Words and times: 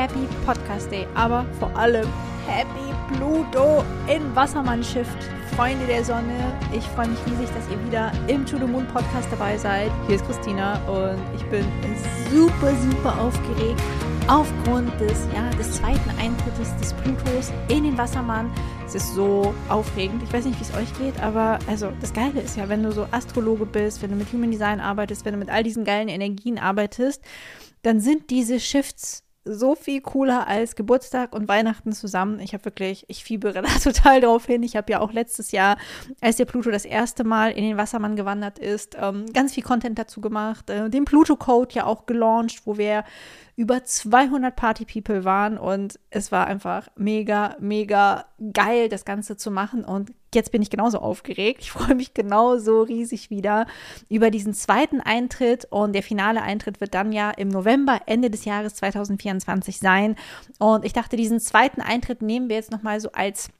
Happy 0.00 0.26
Podcast 0.46 0.90
Day, 0.90 1.06
aber 1.14 1.44
vor 1.58 1.76
allem 1.76 2.08
Happy 2.46 2.94
Pluto 3.12 3.84
in 4.08 4.34
Wassermann 4.34 4.82
Shift. 4.82 5.18
Freunde 5.54 5.86
der 5.86 6.02
Sonne, 6.02 6.58
ich 6.72 6.84
freue 6.84 7.08
mich 7.08 7.18
riesig, 7.26 7.54
dass 7.54 7.68
ihr 7.68 7.86
wieder 7.86 8.10
im 8.26 8.46
To 8.46 8.56
the 8.56 8.64
Moon 8.64 8.86
Podcast 8.86 9.28
dabei 9.30 9.58
seid. 9.58 9.90
Hier 10.06 10.16
ist 10.16 10.24
Christina 10.24 10.80
und 10.88 11.18
ich 11.36 11.44
bin 11.50 11.66
super, 12.30 12.74
super 12.76 13.20
aufgeregt 13.20 13.78
aufgrund 14.26 14.98
des, 14.98 15.26
ja, 15.34 15.50
des 15.58 15.72
zweiten 15.72 16.10
Eintrittes 16.18 16.74
des 16.80 16.94
Plutos 16.94 17.52
in 17.68 17.84
den 17.84 17.98
Wassermann. 17.98 18.50
Es 18.86 18.94
ist 18.94 19.14
so 19.14 19.52
aufregend. 19.68 20.22
Ich 20.22 20.32
weiß 20.32 20.46
nicht, 20.46 20.58
wie 20.60 20.64
es 20.64 20.74
euch 20.74 20.98
geht, 20.98 21.20
aber 21.22 21.58
also 21.66 21.92
das 22.00 22.14
Geile 22.14 22.40
ist 22.40 22.56
ja, 22.56 22.70
wenn 22.70 22.82
du 22.82 22.90
so 22.90 23.06
Astrologe 23.10 23.66
bist, 23.66 24.00
wenn 24.00 24.08
du 24.08 24.16
mit 24.16 24.32
Human 24.32 24.50
Design 24.50 24.80
arbeitest, 24.80 25.26
wenn 25.26 25.34
du 25.34 25.38
mit 25.38 25.50
all 25.50 25.62
diesen 25.62 25.84
geilen 25.84 26.08
Energien 26.08 26.58
arbeitest, 26.58 27.22
dann 27.82 28.00
sind 28.00 28.30
diese 28.30 28.60
Shifts 28.60 29.24
so 29.44 29.74
viel 29.74 30.00
cooler 30.00 30.46
als 30.46 30.76
Geburtstag 30.76 31.34
und 31.34 31.48
Weihnachten 31.48 31.92
zusammen. 31.92 32.40
Ich 32.40 32.52
habe 32.52 32.64
wirklich, 32.64 33.04
ich 33.08 33.24
fiebere 33.24 33.62
da 33.62 33.68
total 33.82 34.20
drauf 34.20 34.46
hin. 34.46 34.62
Ich 34.62 34.76
habe 34.76 34.92
ja 34.92 35.00
auch 35.00 35.12
letztes 35.12 35.52
Jahr, 35.52 35.76
als 36.20 36.36
der 36.36 36.44
Pluto 36.44 36.70
das 36.70 36.84
erste 36.84 37.24
Mal 37.24 37.52
in 37.52 37.64
den 37.64 37.76
Wassermann 37.76 38.16
gewandert 38.16 38.58
ist, 38.58 38.96
ähm, 39.00 39.26
ganz 39.32 39.54
viel 39.54 39.62
Content 39.62 39.98
dazu 39.98 40.20
gemacht, 40.20 40.68
äh, 40.70 40.90
den 40.90 41.04
Pluto-Code 41.04 41.74
ja 41.74 41.86
auch 41.86 42.06
gelauncht, 42.06 42.62
wo 42.66 42.76
wir 42.76 43.04
über 43.56 43.84
200 43.84 44.54
Party-People 44.56 45.24
waren 45.24 45.58
und 45.58 45.98
es 46.10 46.32
war 46.32 46.46
einfach 46.46 46.88
mega, 46.96 47.56
mega 47.60 48.26
geil, 48.52 48.88
das 48.88 49.04
Ganze 49.04 49.36
zu 49.36 49.50
machen 49.50 49.84
und 49.84 50.12
jetzt 50.34 50.52
bin 50.52 50.62
ich 50.62 50.70
genauso 50.70 50.98
aufgeregt. 50.98 51.62
Ich 51.62 51.72
freue 51.72 51.94
mich 51.94 52.14
genauso 52.14 52.82
riesig 52.82 53.30
wieder 53.30 53.66
über 54.08 54.30
diesen 54.30 54.54
zweiten 54.54 55.00
Eintritt 55.00 55.66
und 55.70 55.92
der 55.92 56.02
finale 56.02 56.42
Eintritt 56.42 56.80
wird 56.80 56.94
dann 56.94 57.12
ja 57.12 57.30
im 57.30 57.48
November, 57.48 58.00
Ende 58.06 58.30
des 58.30 58.44
Jahres 58.44 58.74
2024 58.74 59.78
sein 59.78 60.16
und 60.58 60.84
ich 60.84 60.92
dachte, 60.92 61.16
diesen 61.16 61.40
zweiten 61.40 61.80
Eintritt 61.80 62.22
nehmen 62.22 62.48
wir 62.48 62.56
jetzt 62.56 62.70
nochmal 62.70 63.00
so 63.00 63.12
als 63.12 63.50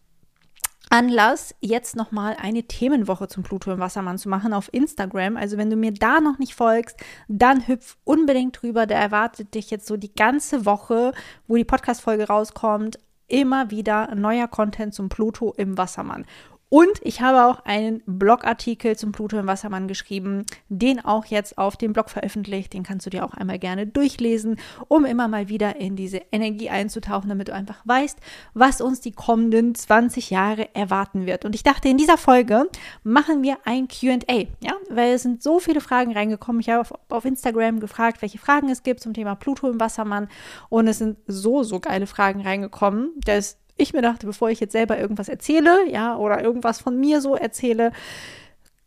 Anlass, 0.93 1.55
jetzt 1.61 1.95
nochmal 1.95 2.37
eine 2.37 2.65
Themenwoche 2.65 3.29
zum 3.29 3.45
Pluto 3.45 3.71
im 3.71 3.79
Wassermann 3.79 4.19
zu 4.19 4.29
machen 4.29 4.53
auf 4.53 4.69
Instagram. 4.75 5.37
Also 5.37 5.57
wenn 5.57 5.71
du 5.71 5.77
mir 5.77 5.93
da 5.95 6.21
noch 6.21 6.41
nicht 6.41 6.57
folgst, 6.57 6.99
dann 7.29 7.69
hüpf 7.69 7.97
unbedingt 8.03 8.61
drüber. 8.61 8.87
Da 8.87 8.97
erwartet 8.97 9.55
dich 9.55 9.71
jetzt 9.71 9.87
so 9.87 9.97
die 9.97 10.13
ganze 10.13 10.67
Woche, 10.67 11.13
wo 11.47 11.55
die 11.55 11.65
Podcast-Folge 11.65 12.27
rauskommt, 12.27 12.99
immer 13.29 13.71
wieder 13.71 14.17
neuer 14.17 14.49
Content 14.49 14.93
zum 14.93 15.09
Pluto 15.09 15.55
im 15.57 15.79
Wassermann. 15.79 16.27
Und 16.73 17.01
ich 17.03 17.21
habe 17.21 17.47
auch 17.47 17.65
einen 17.65 18.01
Blogartikel 18.07 18.97
zum 18.97 19.11
Pluto 19.11 19.37
im 19.37 19.49
Wassermann 19.49 19.89
geschrieben, 19.89 20.47
den 20.69 21.05
auch 21.05 21.25
jetzt 21.25 21.59
auf 21.59 21.77
dem 21.77 21.93
Blog 21.93 22.11
veröffentlicht. 22.11 22.73
Den 22.73 22.85
kannst 22.85 23.05
du 23.05 23.11
dir 23.11 23.25
auch 23.25 23.35
einmal 23.35 23.59
gerne 23.59 23.89
durchlesen, 23.89 24.57
um 24.87 25.05
immer 25.05 25.27
mal 25.27 25.49
wieder 25.49 25.81
in 25.81 25.97
diese 25.97 26.23
Energie 26.31 26.71
einzutauchen, 26.71 27.29
damit 27.29 27.49
du 27.49 27.55
einfach 27.55 27.83
weißt, 27.87 28.21
was 28.55 28.81
uns 28.81 29.01
die 29.01 29.11
kommenden 29.11 29.75
20 29.75 30.31
Jahre 30.31 30.73
erwarten 30.73 31.27
wird. 31.27 31.45
Und 31.45 31.57
ich 31.57 31.65
dachte, 31.65 31.89
in 31.89 31.99
dieser 31.99 32.17
Folge 32.17 32.69
machen 33.03 33.43
wir 33.43 33.59
ein 33.65 33.89
QA, 33.89 34.47
ja, 34.61 34.75
weil 34.89 35.15
es 35.15 35.23
sind 35.23 35.43
so 35.43 35.59
viele 35.59 35.81
Fragen 35.81 36.13
reingekommen. 36.13 36.61
Ich 36.61 36.71
habe 36.71 36.83
auf, 36.83 36.95
auf 37.09 37.25
Instagram 37.25 37.81
gefragt, 37.81 38.23
welche 38.23 38.39
Fragen 38.39 38.69
es 38.69 38.85
gibt 38.85 39.01
zum 39.01 39.13
Thema 39.13 39.35
Pluto 39.35 39.69
im 39.69 39.81
Wassermann. 39.81 40.29
Und 40.69 40.87
es 40.87 40.99
sind 40.99 41.19
so, 41.27 41.65
so 41.65 41.81
geile 41.81 42.07
Fragen 42.07 42.43
reingekommen, 42.43 43.11
dass 43.25 43.60
ich 43.81 43.93
mir 43.93 44.03
dachte, 44.03 44.27
bevor 44.27 44.51
ich 44.51 44.61
jetzt 44.61 44.73
selber 44.73 44.99
irgendwas 44.99 45.29
erzähle, 45.29 45.89
ja, 45.91 46.17
oder 46.17 46.43
irgendwas 46.43 46.81
von 46.81 46.99
mir 46.99 47.21
so 47.21 47.35
erzähle, 47.35 47.93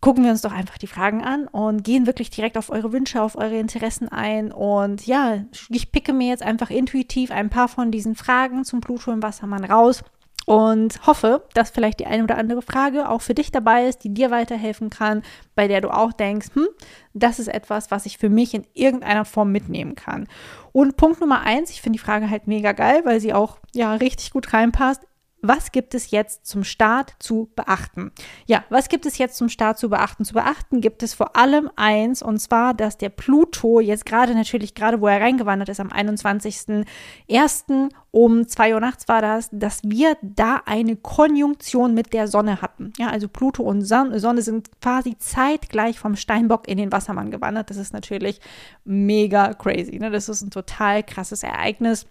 gucken 0.01 0.23
wir 0.25 0.31
uns 0.31 0.41
doch 0.41 0.51
einfach 0.51 0.77
die 0.77 0.87
Fragen 0.87 1.23
an 1.23 1.47
und 1.47 1.83
gehen 1.83 2.05
wirklich 2.05 2.29
direkt 2.29 2.57
auf 2.57 2.69
eure 2.69 2.91
Wünsche, 2.91 3.21
auf 3.21 3.37
eure 3.37 3.57
Interessen 3.57 4.09
ein. 4.09 4.51
Und 4.51 5.07
ja, 5.07 5.45
ich 5.69 5.91
picke 5.93 6.11
mir 6.11 6.27
jetzt 6.27 6.43
einfach 6.43 6.69
intuitiv 6.69 7.31
ein 7.31 7.49
paar 7.49 7.69
von 7.69 7.89
diesen 7.89 8.15
Fragen 8.15 8.65
zum 8.65 8.81
Pluto 8.81 9.11
im 9.11 9.23
Wassermann 9.23 9.63
raus 9.63 10.03
und 10.45 11.05
hoffe, 11.07 11.45
dass 11.53 11.69
vielleicht 11.69 11.99
die 11.99 12.05
eine 12.05 12.23
oder 12.23 12.37
andere 12.37 12.61
Frage 12.61 13.09
auch 13.09 13.21
für 13.21 13.33
dich 13.33 13.51
dabei 13.51 13.87
ist, 13.87 14.03
die 14.03 14.13
dir 14.13 14.31
weiterhelfen 14.31 14.89
kann, 14.89 15.21
bei 15.55 15.67
der 15.67 15.81
du 15.81 15.89
auch 15.89 16.13
denkst, 16.13 16.47
hm, 16.53 16.67
das 17.13 17.39
ist 17.39 17.47
etwas, 17.47 17.91
was 17.91 18.05
ich 18.05 18.17
für 18.17 18.29
mich 18.29 18.53
in 18.53 18.65
irgendeiner 18.73 19.25
Form 19.25 19.51
mitnehmen 19.51 19.95
kann. 19.95 20.27
Und 20.71 20.97
Punkt 20.97 21.21
Nummer 21.21 21.41
eins, 21.41 21.69
ich 21.69 21.81
finde 21.81 21.97
die 21.97 22.03
Frage 22.03 22.29
halt 22.29 22.47
mega 22.47 22.71
geil, 22.71 23.01
weil 23.05 23.19
sie 23.19 23.33
auch 23.33 23.57
ja 23.73 23.93
richtig 23.93 24.31
gut 24.31 24.51
reinpasst 24.53 25.01
was 25.43 25.73
gibt 25.73 25.93
es 25.93 26.09
jetzt 26.09 26.47
zum 26.47 26.63
Start 26.63 27.15
zu 27.19 27.49
beachten? 27.55 28.13
Ja, 28.45 28.63
was 28.69 28.87
gibt 28.87 29.05
es 29.05 29.17
jetzt 29.17 29.35
zum 29.35 29.49
Start 29.49 29.77
zu 29.77 29.89
beachten? 29.89 30.23
Zu 30.23 30.33
beachten 30.33 30.79
gibt 30.79 31.03
es 31.03 31.13
vor 31.13 31.35
allem 31.35 31.69
eins, 31.75 32.23
und 32.23 32.39
zwar, 32.39 32.73
dass 32.73 32.97
der 32.97 33.09
Pluto 33.09 33.81
jetzt 33.81 34.05
gerade 34.05 34.33
natürlich, 34.33 34.73
gerade 34.73 35.01
wo 35.01 35.07
er 35.07 35.19
reingewandert 35.19 35.67
ist, 35.67 35.81
am 35.81 35.89
21.01. 35.89 37.89
um 38.11 38.47
2 38.47 38.73
Uhr 38.73 38.79
nachts 38.79 39.09
war 39.09 39.21
das, 39.21 39.49
dass 39.51 39.83
wir 39.83 40.15
da 40.21 40.61
eine 40.65 40.95
Konjunktion 40.95 41.93
mit 41.93 42.13
der 42.13 42.29
Sonne 42.29 42.61
hatten. 42.61 42.93
Ja, 42.97 43.09
also 43.09 43.27
Pluto 43.27 43.63
und 43.63 43.81
Sonne 43.81 44.41
sind 44.41 44.69
quasi 44.81 45.17
zeitgleich 45.17 45.99
vom 45.99 46.15
Steinbock 46.15 46.69
in 46.69 46.77
den 46.77 46.93
Wassermann 46.93 47.31
gewandert. 47.31 47.69
Das 47.69 47.75
ist 47.75 47.91
natürlich 47.91 48.39
mega 48.85 49.53
crazy. 49.53 49.99
Ne? 49.99 50.09
Das 50.09 50.29
ist 50.29 50.41
ein 50.41 50.51
total 50.51 51.03
krasses 51.03 51.43
Ereignis. 51.43 52.07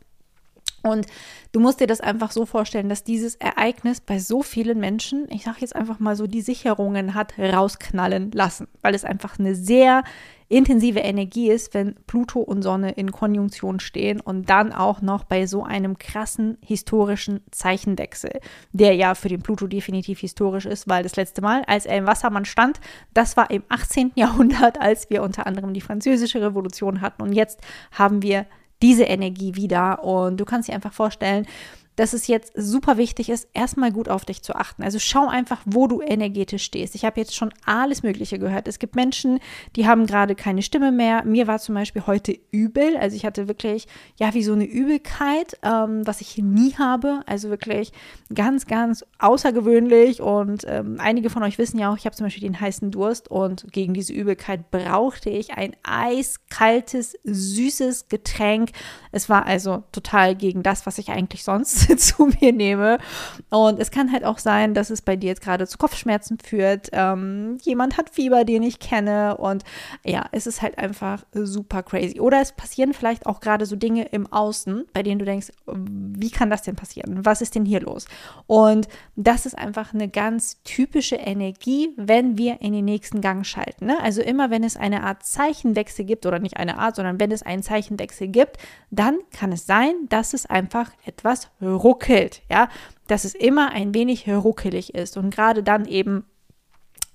Und 0.83 1.07
du 1.53 1.61
musst 1.61 1.81
dir 1.81 1.87
das 1.87 2.01
einfach 2.01 2.33
so 2.33 2.45
vorstellen, 2.47 2.89
dass 2.89 3.05
dieses 3.05 3.37
Ereignis 3.37 4.01
bei 4.01 4.19
so 4.19 4.43
vielen 4.43 4.81
Menschen, 4.81 5.27
ich 5.31 5.45
sage 5.45 5.59
jetzt 5.61 5.77
einfach 5.77 6.01
mal 6.01 6.17
so, 6.17 6.27
die 6.27 6.41
Sicherungen 6.41 7.15
hat 7.15 7.39
rausknallen 7.39 8.33
lassen, 8.33 8.69
weil 8.81 8.95
es 8.95 9.05
einfach 9.05 9.39
eine 9.39 9.55
sehr 9.55 10.03
intensive 10.53 10.99
Energie 10.99 11.51
ist, 11.51 11.73
wenn 11.73 11.95
Pluto 12.07 12.41
und 12.41 12.61
Sonne 12.61 12.93
in 12.93 13.11
Konjunktion 13.11 13.81
stehen 13.81 14.21
und 14.21 14.51
dann 14.51 14.73
auch 14.73 15.01
noch 15.01 15.25
bei 15.25 15.47
so 15.47 15.65
einem 15.65 15.97
krassen 15.97 16.59
historischen 16.61 17.41
Zeichenwechsel, 17.51 18.39
der 18.73 18.95
ja 18.95 19.15
für 19.15 19.29
den 19.29 19.43
Pluto 19.43 19.67
definitiv 19.67 20.21
historisch 20.21 20.67
ist, 20.67 20.89
weil 20.89 21.05
das 21.05 21.17
letzte 21.17 21.41
Mal, 21.41 21.63
als 21.67 21.87
er 21.87 21.97
im 21.97 22.07
Wassermann 22.07 22.45
stand, 22.45 22.81
das 23.15 23.39
war 23.39 23.51
im 23.51 23.63
18. 23.71 24.13
Jahrhundert, 24.15 24.79
als 24.79 25.09
wir 25.09 25.23
unter 25.23 25.47
anderem 25.47 25.73
die 25.73 25.81
französische 25.81 26.43
Revolution 26.43 27.01
hatten 27.01 27.23
und 27.23 27.33
jetzt 27.33 27.61
haben 27.91 28.21
wir 28.21 28.45
diese 28.83 29.05
Energie 29.05 29.55
wieder. 29.57 30.05
Und 30.05 30.39
du 30.39 30.45
kannst 30.45 30.69
dir 30.69 30.75
einfach 30.75 30.93
vorstellen, 30.93 31.47
dass 31.97 32.13
es 32.13 32.27
jetzt 32.27 32.53
super 32.55 32.97
wichtig 32.97 33.29
ist, 33.29 33.49
erstmal 33.53 33.93
gut 33.93 34.09
auf 34.09 34.25
dich 34.25 34.43
zu 34.43 34.55
achten. 34.55 34.83
Also 34.83 34.99
schau 34.99 35.29
einfach, 35.29 35.61
wo 35.65 35.87
du 35.87 36.01
energetisch 36.01 36.65
stehst. 36.65 36.95
Ich 36.95 37.05
habe 37.05 37.21
jetzt 37.21 37.35
schon 37.35 37.53
alles 37.67 38.03
Mögliche 38.03 38.39
gehört. 38.39 38.69
Es 38.69 38.79
gibt 38.79 38.97
Menschen, 38.97 39.41
die 39.77 39.87
haben 39.87 40.07
gerade 40.07 40.35
keine 40.35 40.63
Stimme 40.63 40.93
mehr. 40.93 41.25
Mir 41.25 41.47
war 41.47 41.59
zum 41.59 41.75
Beispiel 41.75 42.07
heute 42.07 42.37
übel. 42.51 42.97
Also 42.97 43.17
ich 43.17 43.27
hatte 43.27 43.49
wirklich, 43.49 43.87
ja, 44.17 44.33
wie 44.35 44.43
so 44.43 44.53
eine 44.53 44.65
Übelkeit, 44.65 45.59
ähm, 45.63 46.07
was 46.07 46.21
ich 46.21 46.39
nie 46.39 46.75
habe. 46.77 47.23
Also 47.27 47.51
wirklich 47.51 47.93
ganz, 48.35 48.67
ganz 48.67 49.05
außergewöhnlich. 49.19 50.23
Und 50.23 50.65
ähm, 50.67 50.97
einige 50.99 51.29
von 51.29 51.43
euch 51.43 51.59
wissen 51.59 51.79
ja 51.79 51.93
auch, 51.93 51.99
ich 51.99 52.07
habe 52.07 52.17
zum 52.17 52.25
Beispiel 52.27 52.49
den 52.49 52.61
heißen 52.61 52.91
Durst 52.91 53.31
und 53.31 53.67
gegen 53.71 53.93
diese 53.93 54.13
Übelkeit 54.13 54.71
brauchte 54.71 55.29
ich 55.31 55.53
ein 55.55 55.77
eiskaltes, 55.83 57.19
süßes 57.25 58.09
Getränk. 58.09 58.71
Es 59.11 59.29
war 59.29 59.47
also 59.47 59.83
total 59.93 60.35
gegen 60.37 60.63
das, 60.63 60.87
was 60.87 60.99
ich 60.99 61.11
eigentlich 61.11 61.45
sonst 61.45 61.82
zu 61.97 62.27
mir 62.41 62.53
nehme. 62.53 62.99
Und 63.51 63.79
es 63.79 63.91
kann 63.91 64.13
halt 64.13 64.25
auch 64.25 64.39
sein, 64.39 64.75
dass 64.75 64.91
es 64.91 65.03
bei 65.03 65.17
dir 65.17 65.29
jetzt 65.29 65.43
gerade 65.43 65.67
zu 65.67 65.79
Kopfschmerzen 65.79 66.39
führt. 66.39 66.89
Ähm, 66.93 67.59
jemand 67.63 67.97
hat 67.97 68.11
Fieber, 68.11 68.45
den 68.45 68.63
ich 68.63 68.79
kenne. 68.79 69.37
Und 69.37 69.65
ja, 70.05 70.27
es 70.33 70.47
ist 70.47 70.63
halt 70.63 70.79
einfach 70.79 71.25
super 71.33 71.83
crazy. 71.83 72.21
Oder 72.21 72.41
es 72.41 72.53
passieren 72.53 72.93
vielleicht 72.93 73.27
auch 73.27 73.41
gerade 73.41 73.67
so 73.67 73.77
Dinge 73.77 74.05
im 74.07 74.31
Außen, 74.33 74.85
bei 74.93 75.03
denen 75.03 75.19
du 75.19 75.25
denkst, 75.25 75.49
wie 76.23 76.31
kann 76.31 76.49
das 76.49 76.63
denn 76.63 76.77
passieren? 76.77 77.25
Was 77.25 77.43
ist 77.43 77.55
denn 77.55 77.67
hier 77.67 77.81
los? 77.81 78.07
Und 78.47 78.89
das 79.17 79.45
ist 79.45 79.59
einfach 79.59 79.93
eine 79.93 80.09
ganz 80.09 80.63
typische 80.63 81.17
Energie, 81.17 81.91
wenn 81.97 82.39
wir 82.39 82.63
in 82.63 82.73
den 82.73 82.85
nächsten 82.85 83.21
Gang 83.21 83.45
schalten. 83.45 83.87
Ne? 83.87 84.01
Also 84.01 84.23
immer, 84.23 84.51
wenn 84.51 84.65
es 84.65 84.77
eine 84.77 85.03
Art 85.03 85.25
Zeichenwechsel 85.25 86.05
gibt, 86.05 86.25
oder 86.25 86.39
nicht 86.39 86.57
eine 86.57 86.79
Art, 86.79 86.97
sondern 86.97 87.21
wenn 87.21 87.33
es 87.33 87.43
einen 87.43 87.63
Zeichenwechsel 87.63 88.29
gibt, 88.29 88.59
dann 88.91 89.19
kann 89.37 89.53
es 89.53 89.67
sein, 89.67 89.93
dass 90.09 90.33
es 90.33 90.47
einfach 90.47 90.93
etwas 91.05 91.51
ruckelt, 91.61 92.43
ja, 92.49 92.69
dass 93.09 93.25
es 93.25 93.35
immer 93.35 93.73
ein 93.73 93.95
wenig 93.95 94.29
ruckelig 94.29 94.95
ist 94.95 95.17
und 95.17 95.35
gerade 95.35 95.63
dann 95.63 95.85
eben 95.87 96.25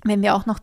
wenn 0.07 0.21
wir 0.21 0.35
auch 0.35 0.45
noch 0.45 0.59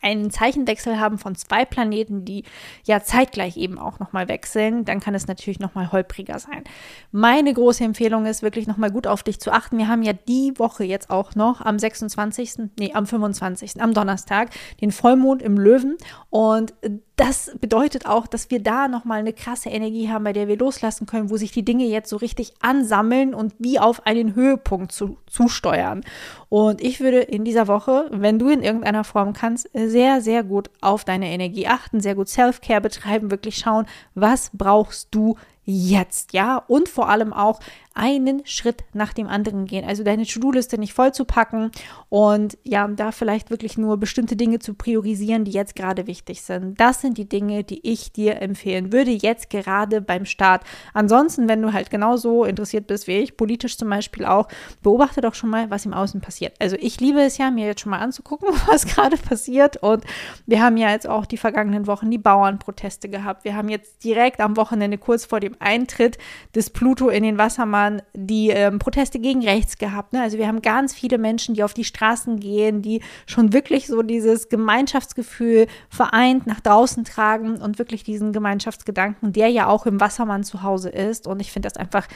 einen 0.00 0.30
Zeichenwechsel 0.30 0.98
haben 0.98 1.18
von 1.18 1.34
zwei 1.34 1.64
Planeten, 1.64 2.24
die 2.24 2.44
ja 2.84 3.02
zeitgleich 3.02 3.56
eben 3.56 3.78
auch 3.78 3.98
nochmal 3.98 4.28
wechseln, 4.28 4.84
dann 4.84 5.00
kann 5.00 5.14
es 5.14 5.26
natürlich 5.26 5.60
nochmal 5.60 5.92
holpriger 5.92 6.38
sein. 6.38 6.64
Meine 7.10 7.52
große 7.52 7.84
Empfehlung 7.84 8.26
ist 8.26 8.42
wirklich 8.42 8.66
nochmal 8.66 8.90
gut 8.90 9.06
auf 9.06 9.22
dich 9.22 9.40
zu 9.40 9.52
achten. 9.52 9.78
Wir 9.78 9.88
haben 9.88 10.02
ja 10.02 10.12
die 10.12 10.52
Woche 10.58 10.84
jetzt 10.84 11.10
auch 11.10 11.34
noch 11.34 11.60
am 11.60 11.78
26., 11.78 12.70
nee, 12.78 12.92
am 12.94 13.06
25., 13.06 13.80
am 13.80 13.94
Donnerstag, 13.94 14.50
den 14.80 14.90
Vollmond 14.90 15.42
im 15.42 15.58
Löwen 15.58 15.96
und 16.30 16.74
das 17.22 17.52
bedeutet 17.60 18.04
auch, 18.06 18.26
dass 18.26 18.50
wir 18.50 18.60
da 18.60 18.88
nochmal 18.88 19.20
eine 19.20 19.32
krasse 19.32 19.68
Energie 19.68 20.08
haben, 20.08 20.24
bei 20.24 20.32
der 20.32 20.48
wir 20.48 20.58
loslassen 20.58 21.06
können, 21.06 21.30
wo 21.30 21.36
sich 21.36 21.52
die 21.52 21.64
Dinge 21.64 21.84
jetzt 21.84 22.10
so 22.10 22.16
richtig 22.16 22.52
ansammeln 22.60 23.32
und 23.32 23.54
wie 23.60 23.78
auf 23.78 24.06
einen 24.08 24.34
Höhepunkt 24.34 24.90
zu, 24.90 25.18
zusteuern. 25.28 26.02
Und 26.48 26.82
ich 26.82 26.98
würde 26.98 27.20
in 27.20 27.44
dieser 27.44 27.68
Woche, 27.68 28.08
wenn 28.10 28.40
du 28.40 28.48
in 28.48 28.60
irgendeiner 28.60 29.04
Form 29.04 29.34
kannst, 29.34 29.70
sehr, 29.72 30.20
sehr 30.20 30.42
gut 30.42 30.68
auf 30.80 31.04
deine 31.04 31.28
Energie 31.28 31.68
achten, 31.68 32.00
sehr 32.00 32.16
gut 32.16 32.28
Self-Care 32.28 32.80
betreiben, 32.80 33.30
wirklich 33.30 33.54
schauen, 33.56 33.86
was 34.16 34.50
brauchst 34.52 35.14
du 35.14 35.36
jetzt, 35.64 36.32
ja, 36.32 36.56
und 36.56 36.88
vor 36.88 37.08
allem 37.08 37.32
auch 37.32 37.60
einen 37.94 38.44
Schritt 38.46 38.84
nach 38.94 39.12
dem 39.12 39.26
anderen 39.28 39.66
gehen. 39.66 39.84
Also 39.84 40.02
deine 40.02 40.24
To-Do-Liste 40.24 40.78
nicht 40.78 40.94
voll 40.94 41.12
zu 41.12 41.24
packen 41.24 41.70
und 42.08 42.56
ja, 42.64 42.88
da 42.88 43.12
vielleicht 43.12 43.50
wirklich 43.50 43.76
nur 43.76 43.98
bestimmte 43.98 44.36
Dinge 44.36 44.58
zu 44.58 44.74
priorisieren, 44.74 45.44
die 45.44 45.50
jetzt 45.50 45.76
gerade 45.76 46.06
wichtig 46.06 46.42
sind. 46.42 46.80
Das 46.80 47.00
sind 47.00 47.18
die 47.18 47.28
Dinge, 47.28 47.64
die 47.64 47.86
ich 47.86 48.12
dir 48.12 48.40
empfehlen 48.40 48.92
würde, 48.92 49.10
jetzt 49.10 49.50
gerade 49.50 50.00
beim 50.00 50.24
Start. 50.24 50.64
Ansonsten, 50.94 51.48
wenn 51.48 51.62
du 51.62 51.72
halt 51.72 51.90
genauso 51.90 52.44
interessiert 52.44 52.86
bist 52.86 53.06
wie 53.06 53.18
ich, 53.18 53.36
politisch 53.36 53.76
zum 53.76 53.90
Beispiel 53.90 54.24
auch, 54.24 54.48
beobachte 54.82 55.20
doch 55.20 55.34
schon 55.34 55.50
mal, 55.50 55.70
was 55.70 55.84
im 55.84 55.92
Außen 55.92 56.20
passiert. 56.20 56.54
Also 56.60 56.76
ich 56.80 57.00
liebe 57.00 57.20
es 57.20 57.38
ja, 57.38 57.50
mir 57.50 57.66
jetzt 57.66 57.82
schon 57.82 57.90
mal 57.90 57.98
anzugucken, 57.98 58.48
was 58.66 58.86
gerade 58.86 59.16
passiert. 59.16 59.76
Und 59.76 60.04
wir 60.46 60.62
haben 60.62 60.76
ja 60.76 60.90
jetzt 60.90 61.06
auch 61.06 61.26
die 61.26 61.36
vergangenen 61.36 61.86
Wochen 61.86 62.10
die 62.10 62.18
Bauernproteste 62.18 63.08
gehabt. 63.08 63.44
Wir 63.44 63.54
haben 63.54 63.68
jetzt 63.68 64.02
direkt 64.04 64.40
am 64.40 64.56
Wochenende 64.56 64.96
kurz 64.96 65.26
vor 65.26 65.40
dem 65.40 65.51
Eintritt 65.60 66.18
des 66.54 66.70
Pluto 66.70 67.08
in 67.10 67.22
den 67.22 67.38
Wassermarkt 67.38 67.92
Jahren 67.92 68.02
die 68.14 68.50
ähm, 68.50 68.78
Proteste 68.78 69.18
gegen 69.18 69.42
rechts 69.44 69.78
gehabt. 69.78 70.12
Ne? 70.12 70.22
Also 70.22 70.38
wir 70.38 70.46
haben 70.46 70.62
ganz 70.62 70.94
viele 70.94 71.18
Menschen, 71.18 71.54
die 71.54 71.64
auf 71.64 71.74
die 71.74 71.84
Straßen 71.84 72.40
gehen, 72.40 72.82
die 72.82 73.02
schon 73.26 73.52
wirklich 73.52 73.86
so 73.86 74.02
dieses 74.02 74.48
Gemeinschaftsgefühl 74.48 75.66
vereint 75.88 76.46
nach 76.46 76.60
draußen 76.60 77.04
tragen 77.04 77.60
und 77.60 77.78
wirklich 77.78 78.04
diesen 78.04 78.32
Gemeinschaftsgedanken, 78.32 79.32
der 79.32 79.48
ja 79.48 79.66
auch 79.66 79.86
im 79.86 80.00
Wassermann 80.00 80.44
zu 80.44 80.62
Hause 80.62 80.88
ist. 80.90 81.26
Und 81.26 81.40
ich 81.40 81.52
finde 81.52 81.68
das 81.68 81.76
einfach, 81.76 82.06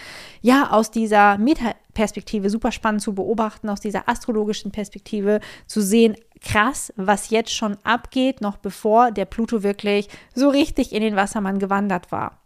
ja, 0.40 0.70
aus 0.70 0.90
dieser 0.90 1.38
Metaperspektive 1.38 2.50
super 2.50 2.72
spannend 2.72 3.02
zu 3.02 3.14
beobachten, 3.14 3.68
aus 3.68 3.80
dieser 3.80 4.08
astrologischen 4.08 4.70
Perspektive 4.70 5.40
zu 5.66 5.80
sehen, 5.80 6.16
krass, 6.40 6.92
was 6.96 7.30
jetzt 7.30 7.52
schon 7.52 7.76
abgeht, 7.82 8.40
noch 8.40 8.58
bevor 8.58 9.10
der 9.10 9.24
Pluto 9.24 9.62
wirklich 9.62 10.08
so 10.34 10.48
richtig 10.48 10.92
in 10.92 11.00
den 11.00 11.16
Wassermann 11.16 11.58
gewandert 11.58 12.12
war. 12.12 12.38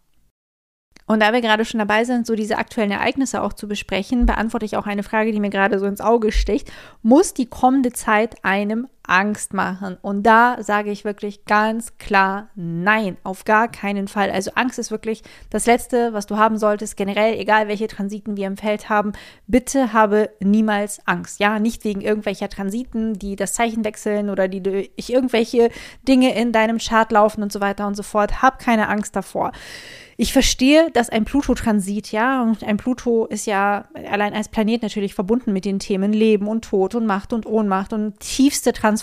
Und 1.11 1.19
da 1.19 1.33
wir 1.33 1.41
gerade 1.41 1.65
schon 1.65 1.81
dabei 1.81 2.05
sind, 2.05 2.25
so 2.25 2.37
diese 2.37 2.57
aktuellen 2.57 2.93
Ereignisse 2.93 3.43
auch 3.43 3.53
zu 3.53 3.67
besprechen, 3.67 4.27
beantworte 4.27 4.65
ich 4.65 4.77
auch 4.77 4.87
eine 4.87 5.03
Frage, 5.03 5.33
die 5.33 5.41
mir 5.41 5.51
gerade 5.51 5.81
so 5.81 5.87
ins 5.87 6.01
Auge 6.01 6.31
sticht. 6.31 6.71
Muss 7.03 7.35
die 7.35 7.47
kommende 7.47 7.93
Zeit 7.93 8.37
einem 8.45 8.87
Angst 9.03 9.55
machen? 9.55 9.97
Und 10.03 10.25
da 10.25 10.63
sage 10.63 10.91
ich 10.91 11.05
wirklich 11.05 11.45
ganz 11.45 11.99
klar 11.99 12.49
nein, 12.55 13.17
auf 13.25 13.45
gar 13.45 13.69
keinen 13.69 14.09
Fall. 14.09 14.31
Also 14.31 14.53
Angst 14.55 14.79
ist 14.79 14.91
wirklich 14.91 15.23
das 15.51 15.67
Letzte, 15.67 16.13
was 16.13 16.27
du 16.27 16.37
haben 16.37 16.59
solltest, 16.59 16.97
generell, 16.97 17.39
egal 17.39 17.69
welche 17.69 17.89
Transiten 17.89 18.37
wir 18.37 18.47
im 18.47 18.57
Feld 18.57 18.89
haben. 18.89 19.13
Bitte 19.47 19.93
habe 19.93 20.31
niemals 20.41 21.07
Angst. 21.07 21.41
Ja, 21.41 21.59
nicht 21.59 21.85
wegen 21.85 22.01
irgendwelcher 22.01 22.49
Transiten, 22.49 23.19
die 23.19 23.37
das 23.37 23.53
Zeichen 23.55 23.85
wechseln 23.85 24.31
oder 24.31 24.49
die 24.49 24.63
durch 24.63 24.91
irgendwelche 25.09 25.71
Dinge 26.07 26.35
in 26.35 26.53
deinem 26.53 26.79
Chart 26.79 27.11
laufen 27.11 27.43
und 27.43 27.53
so 27.53 27.61
weiter 27.61 27.87
und 27.87 27.97
so 27.97 28.03
fort. 28.03 28.43
Hab 28.43 28.59
keine 28.59 28.89
Angst 28.89 29.17
davor. 29.17 29.53
Ich 30.23 30.35
verstehe, 30.35 30.91
dass 30.91 31.09
ein 31.09 31.25
Pluto-Transit, 31.25 32.13
ja, 32.13 32.43
und 32.43 32.63
ein 32.63 32.77
Pluto 32.77 33.25
ist 33.25 33.47
ja 33.47 33.85
allein 33.95 34.35
als 34.35 34.51
Planet 34.51 34.83
natürlich 34.83 35.15
verbunden 35.15 35.51
mit 35.55 35.65
den 35.65 35.79
Themen 35.79 36.13
Leben 36.13 36.47
und 36.47 36.67
Tod 36.67 36.95
und 36.95 37.07
Macht 37.07 37.33
und 37.33 37.47
Ohnmacht 37.47 37.95
und 37.95 38.21
tiefste 38.21 38.75
Transformation, 38.75 39.00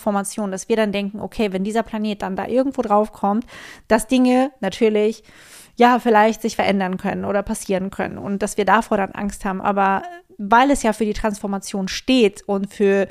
dass 0.52 0.70
wir 0.70 0.76
dann 0.76 0.92
denken, 0.92 1.20
okay, 1.20 1.52
wenn 1.52 1.64
dieser 1.64 1.84
Planet 1.84 2.22
dann 2.22 2.36
da 2.36 2.48
irgendwo 2.48 2.82
drauf 2.82 3.12
kommt, 3.12 3.46
dass 3.88 4.08
Dinge 4.08 4.52
natürlich 4.60 5.24
ja, 5.78 6.00
vielleicht 6.00 6.42
sich 6.42 6.56
verändern 6.56 6.98
können 6.98 7.24
oder 7.24 7.44
passieren 7.44 7.92
können 7.92 8.18
und 8.18 8.42
dass 8.42 8.58
wir 8.58 8.66
davor 8.66 8.98
dann 8.98 9.12
Angst 9.12 9.46
haben. 9.46 9.62
Aber 9.62 10.02
weil 10.38 10.72
es 10.72 10.84
ja 10.84 10.92
für 10.92 11.06
die 11.06 11.14
Transformation 11.14 11.88
steht 11.88 12.42
und 12.48 12.74
für 12.74 13.08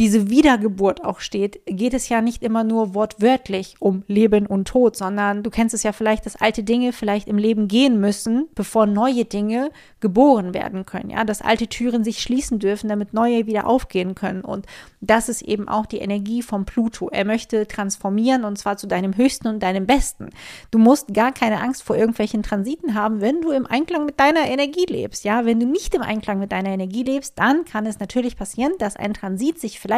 diese 0.00 0.30
Wiedergeburt 0.30 1.04
auch 1.04 1.20
steht, 1.20 1.60
geht 1.66 1.92
es 1.92 2.08
ja 2.08 2.22
nicht 2.22 2.42
immer 2.42 2.64
nur 2.64 2.94
wortwörtlich 2.94 3.74
um 3.80 4.02
Leben 4.06 4.46
und 4.46 4.66
Tod, 4.66 4.96
sondern 4.96 5.42
du 5.42 5.50
kennst 5.50 5.74
es 5.74 5.82
ja 5.82 5.92
vielleicht, 5.92 6.24
dass 6.24 6.36
alte 6.36 6.62
Dinge 6.62 6.94
vielleicht 6.94 7.28
im 7.28 7.36
Leben 7.36 7.68
gehen 7.68 8.00
müssen, 8.00 8.48
bevor 8.54 8.86
neue 8.86 9.26
Dinge 9.26 9.70
geboren 10.00 10.54
werden 10.54 10.86
können, 10.86 11.10
ja, 11.10 11.24
dass 11.24 11.42
alte 11.42 11.66
Türen 11.66 12.02
sich 12.02 12.22
schließen 12.22 12.58
dürfen, 12.58 12.88
damit 12.88 13.12
neue 13.12 13.46
wieder 13.46 13.66
aufgehen 13.66 14.14
können 14.14 14.40
und 14.40 14.64
das 15.02 15.28
ist 15.28 15.42
eben 15.42 15.68
auch 15.68 15.84
die 15.84 15.98
Energie 15.98 16.40
vom 16.40 16.64
Pluto. 16.64 17.10
Er 17.10 17.26
möchte 17.26 17.66
transformieren 17.66 18.44
und 18.44 18.56
zwar 18.56 18.78
zu 18.78 18.86
deinem 18.86 19.16
höchsten 19.16 19.48
und 19.48 19.62
deinem 19.62 19.86
besten. 19.86 20.30
Du 20.70 20.78
musst 20.78 21.12
gar 21.12 21.32
keine 21.32 21.60
Angst 21.60 21.82
vor 21.82 21.96
irgendwelchen 21.96 22.42
Transiten 22.42 22.94
haben, 22.94 23.20
wenn 23.20 23.42
du 23.42 23.50
im 23.50 23.66
Einklang 23.66 24.06
mit 24.06 24.18
deiner 24.18 24.46
Energie 24.46 24.86
lebst, 24.86 25.24
ja, 25.24 25.44
wenn 25.44 25.60
du 25.60 25.66
nicht 25.66 25.94
im 25.94 26.02
Einklang 26.02 26.38
mit 26.38 26.52
deiner 26.52 26.70
Energie 26.70 27.02
lebst, 27.02 27.38
dann 27.38 27.66
kann 27.66 27.84
es 27.84 27.98
natürlich 27.98 28.36
passieren, 28.38 28.72
dass 28.78 28.96
ein 28.96 29.12
Transit 29.12 29.60
sich 29.60 29.78
vielleicht 29.78 29.89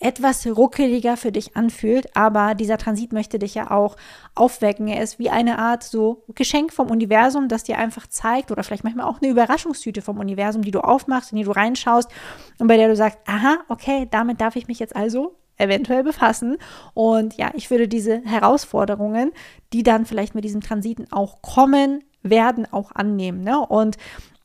etwas 0.00 0.46
ruckeliger 0.46 1.18
für 1.18 1.30
dich 1.30 1.56
anfühlt, 1.56 2.16
aber 2.16 2.54
dieser 2.54 2.78
Transit 2.78 3.12
möchte 3.12 3.38
dich 3.38 3.54
ja 3.54 3.70
auch 3.70 3.96
aufwecken. 4.34 4.88
Er 4.88 5.02
ist 5.02 5.18
wie 5.18 5.28
eine 5.28 5.58
Art 5.58 5.82
so 5.82 6.24
Geschenk 6.34 6.72
vom 6.72 6.90
Universum, 6.90 7.48
das 7.48 7.64
dir 7.64 7.76
einfach 7.76 8.06
zeigt 8.06 8.50
oder 8.50 8.64
vielleicht 8.64 8.82
manchmal 8.82 9.06
auch 9.06 9.20
eine 9.20 9.30
Überraschungstüte 9.30 10.00
vom 10.00 10.18
Universum, 10.18 10.62
die 10.62 10.70
du 10.70 10.80
aufmachst, 10.80 11.32
in 11.32 11.38
die 11.38 11.44
du 11.44 11.50
reinschaust 11.50 12.10
und 12.58 12.66
bei 12.66 12.78
der 12.78 12.88
du 12.88 12.96
sagst, 12.96 13.18
aha, 13.26 13.58
okay, 13.68 14.08
damit 14.10 14.40
darf 14.40 14.56
ich 14.56 14.68
mich 14.68 14.78
jetzt 14.78 14.96
also 14.96 15.36
eventuell 15.58 16.02
befassen. 16.02 16.56
Und 16.94 17.36
ja, 17.36 17.50
ich 17.54 17.70
würde 17.70 17.86
diese 17.86 18.22
Herausforderungen, 18.24 19.32
die 19.74 19.82
dann 19.82 20.06
vielleicht 20.06 20.34
mit 20.34 20.44
diesem 20.44 20.62
Transiten 20.62 21.12
auch 21.12 21.42
kommen, 21.42 22.02
werden 22.22 22.66
auch 22.72 22.92
annehmen. 22.92 23.42
Ne? 23.42 23.60
Und 23.60 23.98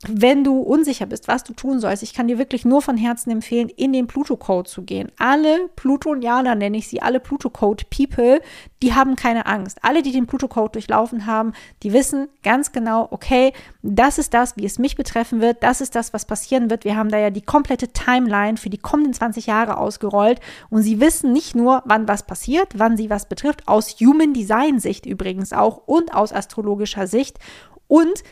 wenn 0.10 0.44
du 0.44 0.60
unsicher 0.60 1.06
bist, 1.06 1.28
was 1.28 1.44
du 1.44 1.54
tun 1.54 1.80
sollst, 1.80 2.04
ich 2.04 2.14
kann 2.14 2.28
dir 2.28 2.38
wirklich 2.38 2.66
nur 2.66 2.82
von 2.82 2.98
Herzen 2.98 3.32
empfehlen, 3.32 3.70
in 3.70 3.94
den 3.94 4.08
Pluto-Code 4.08 4.70
zu 4.70 4.84
gehen. 4.84 5.12
Alle 5.18 5.70
Plutonianer 5.76 6.56
nenne 6.56 6.78
ich 6.78 6.88
sie, 6.88 7.02
alle 7.02 7.20
Pluto-Code-People, 7.20 8.42
die 8.82 8.94
haben 8.94 9.16
keine 9.16 9.46
Angst. 9.46 9.80
Alle, 9.82 10.02
die 10.02 10.12
den 10.12 10.28
Pluto-Code 10.28 10.74
durchlaufen 10.74 11.26
haben, 11.26 11.54
die 11.84 11.94
wissen 11.94 12.28
ganz 12.44 12.72
genau, 12.72 13.08
okay, 13.12 13.54
das 13.82 14.18
ist 14.18 14.34
das, 14.34 14.58
wie 14.58 14.66
es 14.66 14.80
mich 14.80 14.96
betreffen 14.96 15.42
wird, 15.42 15.64
das 15.64 15.82
ist 15.82 15.96
das, 15.96 16.14
was 16.14 16.26
passieren 16.26 16.70
wird. 16.70 16.86
Wir 16.86 16.96
haben 16.96 17.10
da 17.10 17.18
ja 17.18 17.30
die 17.30 17.42
komplette 17.42 17.90
Timeline 17.90 18.58
für 18.58 18.70
die 18.70 18.78
kommenden 18.78 19.14
20 19.14 19.48
Jahre 19.48 19.78
ausgerollt 19.78 20.40
und 20.70 20.82
sie 20.82 21.00
wissen 21.00 21.32
nicht 21.32 21.56
nur, 21.56 21.84
wann 21.86 22.08
was 22.08 22.24
passiert, 22.24 22.78
wann 22.78 22.98
sie 22.98 23.10
was 23.10 23.28
betrifft, 23.28 23.68
aus 23.68 23.96
Human 24.00 24.34
Design 24.34 24.80
Sicht 24.80 25.06
übrigens 25.06 25.54
auch 25.54 25.82
und 25.86 26.14
aus 26.14 26.34
astrologischer 26.34 27.08
Sicht. 27.08 27.40
Und 27.88 28.24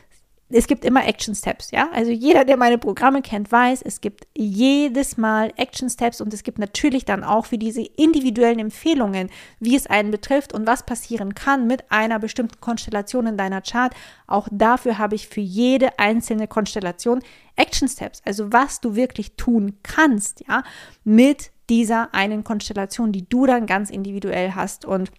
es 0.54 0.68
gibt 0.68 0.86
immer 0.86 1.06
Action 1.08 1.34
Steps, 1.34 1.72
ja. 1.72 1.90
Also 1.92 2.12
jeder, 2.12 2.46
der 2.46 2.58
meine 2.58 2.78
Programme 2.78 3.22
kennt, 3.22 3.52
weiß, 3.52 3.82
es 3.82 4.02
gibt 4.02 4.28
jedes 4.38 5.18
Mal 5.18 5.52
Action 5.58 5.90
Steps 5.90 6.22
und 6.22 6.34
es 6.34 6.44
gibt 6.44 6.60
natürlich 6.60 7.06
dann 7.06 7.24
auch 7.24 7.48
für 7.48 7.58
diese 7.58 7.82
individuellen 7.82 8.60
Empfehlungen, 8.60 9.30
wie 9.60 9.76
es 9.76 9.88
einen 9.88 10.12
betrifft 10.12 10.54
und 10.54 10.68
was 10.68 10.86
passieren 10.86 11.34
kann 11.34 11.66
mit 11.66 11.92
einer 11.92 12.20
bestimmten 12.20 12.62
Konstellation 12.62 13.28
in 13.28 13.38
deiner 13.38 13.62
Chart. 13.62 13.94
Auch 14.28 14.48
dafür 14.52 14.98
habe 14.98 15.16
ich 15.16 15.28
für 15.28 15.42
jede 15.42 15.98
einzelne 15.98 16.48
Konstellation 16.48 17.22
Action 17.56 17.88
Steps, 17.88 18.22
also 18.26 18.52
was 18.52 18.80
du 18.80 18.96
wirklich 18.96 19.36
tun 19.36 19.78
kannst, 19.84 20.44
ja, 20.48 20.64
mit 21.04 21.52
dieser 21.70 22.14
einen 22.14 22.44
Konstellation, 22.44 23.12
die 23.12 23.28
du 23.28 23.46
dann 23.46 23.66
ganz 23.66 23.90
individuell 23.90 24.54
hast 24.54 24.86
und 24.86 25.12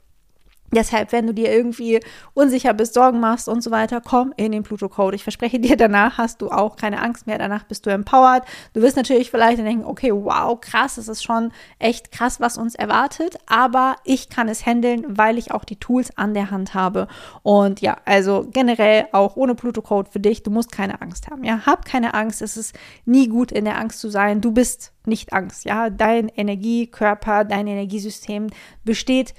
Deshalb, 0.73 1.13
wenn 1.13 1.27
du 1.27 1.35
dir 1.35 1.53
irgendwie 1.53 2.01
unsicher 2.33 2.75
bist, 2.75 2.95
Sorgen 2.95 3.21
machst 3.21 3.49
und 3.49 3.63
so 3.63 3.71
weiter, 3.71 4.01
komm 4.01 4.33
in 4.37 4.51
den 4.51 4.65
Pluto-Code. 4.65 5.15
Ich 5.15 5.23
verspreche 5.23 5.61
dir, 5.61 5.77
danach 5.77 6.19
hast 6.19 6.43
du 6.43 6.51
auch 6.51 6.77
keine 6.77 7.01
Angst 7.01 7.27
mehr. 7.27 7.39
Danach 7.39 7.65
bist 7.65 7.87
du 7.87 7.91
empowered. 7.91 8.43
Du 8.73 8.83
wirst 8.83 8.97
natürlich 8.97 9.31
vielleicht 9.31 9.59
denken, 9.59 9.85
okay, 9.85 10.13
wow, 10.13 10.59
krass, 10.61 10.97
das 10.97 11.09
ist 11.09 11.23
schon 11.23 11.53
echt 11.79 12.11
krass, 12.11 12.41
was 12.41 12.59
uns 12.59 12.75
erwartet. 12.75 13.37
Aber 13.47 13.97
ich 14.05 14.29
kann 14.29 14.49
es 14.49 14.67
handeln, 14.67 15.05
weil 15.09 15.39
ich 15.39 15.53
auch 15.53 15.65
die 15.65 15.77
Tools 15.77 16.17
an 16.17 16.35
der 16.35 16.51
Hand 16.51 16.75
habe. 16.75 17.07
Und 17.43 17.81
ja, 17.81 17.99
also 18.05 18.47
generell 18.51 19.07
auch 19.13 19.37
ohne 19.37 19.55
Pluto-Code 19.55 20.11
für 20.11 20.21
dich, 20.21 20.43
du 20.43 20.51
musst 20.51 20.73
keine 20.73 21.01
Angst 21.01 21.31
haben. 21.31 21.45
Ja, 21.45 21.67
hab 21.67 21.85
keine 21.85 22.15
Angst. 22.15 22.43
Es 22.43 22.57
ist 22.57 22.75
nie 23.05 23.29
gut, 23.29 23.53
in 23.53 23.65
der 23.65 23.79
Angst 23.79 24.01
zu 24.01 24.09
sein. 24.09 24.41
Du 24.41 24.51
bist 24.51 24.93
nicht 25.07 25.33
Angst. 25.33 25.65
Ja, 25.65 25.91
dein 25.91 26.29
Energiekörper, 26.29 27.45
dein 27.45 27.67
Energiesystem 27.67 28.49
besteht 28.85 29.35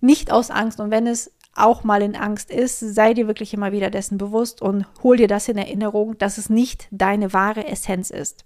nicht 0.00 0.32
aus 0.32 0.50
Angst. 0.50 0.80
Und 0.80 0.90
wenn 0.90 1.06
es 1.06 1.32
auch 1.54 1.84
mal 1.84 2.02
in 2.02 2.16
Angst 2.16 2.50
ist, 2.50 2.80
sei 2.80 3.14
dir 3.14 3.26
wirklich 3.26 3.52
immer 3.54 3.72
wieder 3.72 3.90
dessen 3.90 4.18
bewusst 4.18 4.62
und 4.62 4.86
hol 5.02 5.16
dir 5.16 5.28
das 5.28 5.48
in 5.48 5.58
Erinnerung, 5.58 6.16
dass 6.18 6.38
es 6.38 6.50
nicht 6.50 6.88
deine 6.90 7.32
wahre 7.32 7.66
Essenz 7.66 8.10
ist. 8.10 8.45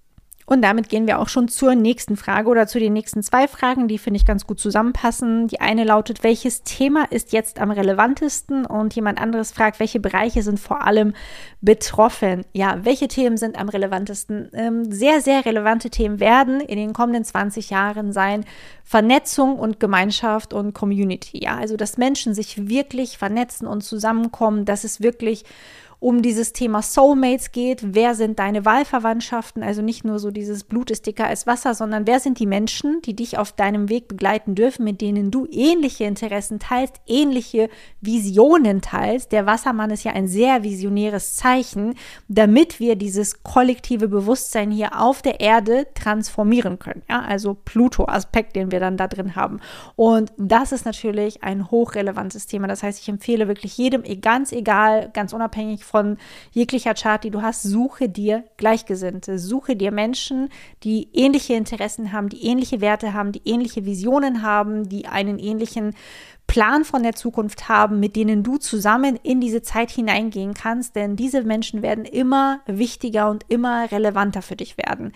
Und 0.52 0.62
damit 0.62 0.88
gehen 0.88 1.07
wir 1.07 1.21
auch 1.21 1.28
schon 1.28 1.47
zur 1.47 1.76
nächsten 1.76 2.16
Frage 2.16 2.49
oder 2.49 2.66
zu 2.66 2.80
den 2.80 2.92
nächsten 2.92 3.23
zwei 3.23 3.47
Fragen, 3.47 3.87
die 3.87 3.99
finde 3.99 4.19
ich 4.19 4.26
ganz 4.26 4.49
gut 4.49 4.59
zusammenpassen. 4.59 5.47
Die 5.47 5.61
eine 5.61 5.85
lautet, 5.85 6.25
welches 6.25 6.64
Thema 6.64 7.04
ist 7.09 7.33
jetzt 7.33 7.61
am 7.61 7.71
relevantesten? 7.71 8.66
Und 8.66 8.97
jemand 8.97 9.21
anderes 9.21 9.52
fragt, 9.52 9.78
welche 9.78 10.00
Bereiche 10.00 10.42
sind 10.42 10.59
vor 10.59 10.85
allem 10.85 11.14
betroffen? 11.61 12.45
Ja, 12.52 12.80
welche 12.83 13.07
Themen 13.07 13.37
sind 13.37 13.61
am 13.61 13.69
relevantesten? 13.69 14.50
Ähm, 14.52 14.90
sehr, 14.90 15.21
sehr 15.21 15.47
relevante 15.47 15.88
Themen 15.88 16.19
werden 16.19 16.59
in 16.59 16.78
den 16.78 16.95
kommenden 16.95 17.25
20 17.25 17.71
Jahren 17.71 18.12
sein 18.12 18.45
Vernetzung 18.83 19.57
und 19.57 19.78
Gemeinschaft 19.78 20.52
und 20.52 20.75
Community. 20.75 21.45
Ja, 21.45 21.59
also 21.59 21.76
dass 21.76 21.97
Menschen 21.97 22.35
sich 22.35 22.69
wirklich 22.69 23.19
vernetzen 23.19 23.69
und 23.69 23.83
zusammenkommen, 23.83 24.64
dass 24.64 24.83
es 24.83 25.00
wirklich 25.00 25.45
um 26.00 26.23
dieses 26.23 26.54
Thema 26.54 26.80
Soulmates 26.80 27.52
geht. 27.52 27.95
Wer 27.95 28.14
sind 28.14 28.38
deine 28.38 28.64
Wahlverwandtschaften? 28.64 29.62
Also 29.62 29.83
nicht 29.83 30.02
nur 30.02 30.19
so 30.19 30.30
dieses 30.30 30.64
Blut 30.64 30.90
ist 30.90 31.07
dicker 31.07 31.26
als 31.26 31.47
Wasser, 31.47 31.75
sondern 31.75 32.07
wer 32.07 32.21
sind 32.21 32.38
die 32.38 32.47
Menschen, 32.47 33.02
die 33.02 33.14
dich 33.14 33.37
auf 33.37 33.52
deinem 33.52 33.90
Weg 33.90 34.09
begleiten 34.09 34.54
dürfen, 34.54 34.85
mit 34.85 35.02
denen 35.02 35.30
du 35.30 35.47
ähnliche 35.50 36.04
Interessen 36.04 36.59
teilst, 36.59 36.97
ähnliche 37.07 37.69
Visionen 38.00 38.80
teilst. 38.80 39.30
Der 39.33 39.45
Wassermann 39.45 39.90
ist 39.90 40.04
ja 40.04 40.12
ein 40.12 40.26
sehr 40.26 40.62
visionäres 40.62 41.37
Zeichen, 41.37 41.95
damit 42.28 42.80
wir 42.80 42.97
dieses 42.97 43.42
kollektive 43.42 44.09
Bewusstsein 44.09 44.71
hier 44.71 44.99
auf 44.99 45.21
der 45.21 45.40
Erde 45.40 45.87
transformieren 45.95 46.78
können. 46.78 47.02
Ja, 47.11 47.21
also 47.21 47.54
Pluto-Aspekt, 47.54 48.57
den 48.57 48.73
wir 48.73 48.80
dann 48.80 48.97
da 48.97 49.07
drin 49.07 49.37
haben. 49.37 49.61
Und 49.97 50.33
das 50.38 50.73
ist 50.73 50.87
natürlich 50.87 51.45
ein 51.45 51.71
hochrelevantes 51.71 52.47
Thema. 52.47 52.69
Das 52.69 52.83
heißt, 52.83 53.02
ich 53.02 53.09
empfehle 53.11 53.49
wirklich 53.49 53.76
jedem, 53.76 54.02
ganz 54.23 54.52
egal, 54.52 55.11
ganz 55.12 55.35
unabhängig 55.35 55.85
von 55.90 56.18
jeglicher 56.52 56.94
Chart, 56.94 57.23
die 57.25 57.30
du 57.30 57.42
hast, 57.42 57.62
suche 57.62 58.09
dir 58.09 58.44
Gleichgesinnte, 58.56 59.38
suche 59.38 59.75
dir 59.75 59.90
Menschen, 59.90 60.49
die 60.85 61.09
ähnliche 61.12 61.54
Interessen 61.54 62.12
haben, 62.12 62.28
die 62.28 62.44
ähnliche 62.47 62.80
Werte 62.80 63.12
haben, 63.12 63.32
die 63.32 63.42
ähnliche 63.44 63.85
Visionen 63.85 64.42
haben, 64.42 64.88
die 64.88 65.06
einen 65.06 65.38
ähnlichen 65.38 65.94
Plan 66.47 66.85
von 66.85 67.04
der 67.04 67.14
Zukunft 67.14 67.68
haben, 67.68 68.00
mit 68.00 68.16
denen 68.16 68.42
du 68.42 68.56
zusammen 68.56 69.16
in 69.23 69.40
diese 69.40 69.62
Zeit 69.62 69.90
hineingehen 69.90 70.54
kannst, 70.54 70.97
denn 70.97 71.14
diese 71.14 71.44
Menschen 71.44 71.82
werden 71.82 72.04
immer 72.04 72.61
wichtiger 72.66 73.30
und 73.30 73.44
immer 73.49 73.90
relevanter 73.92 74.42
für 74.42 74.56
dich 74.56 74.76
werden. 74.76 75.12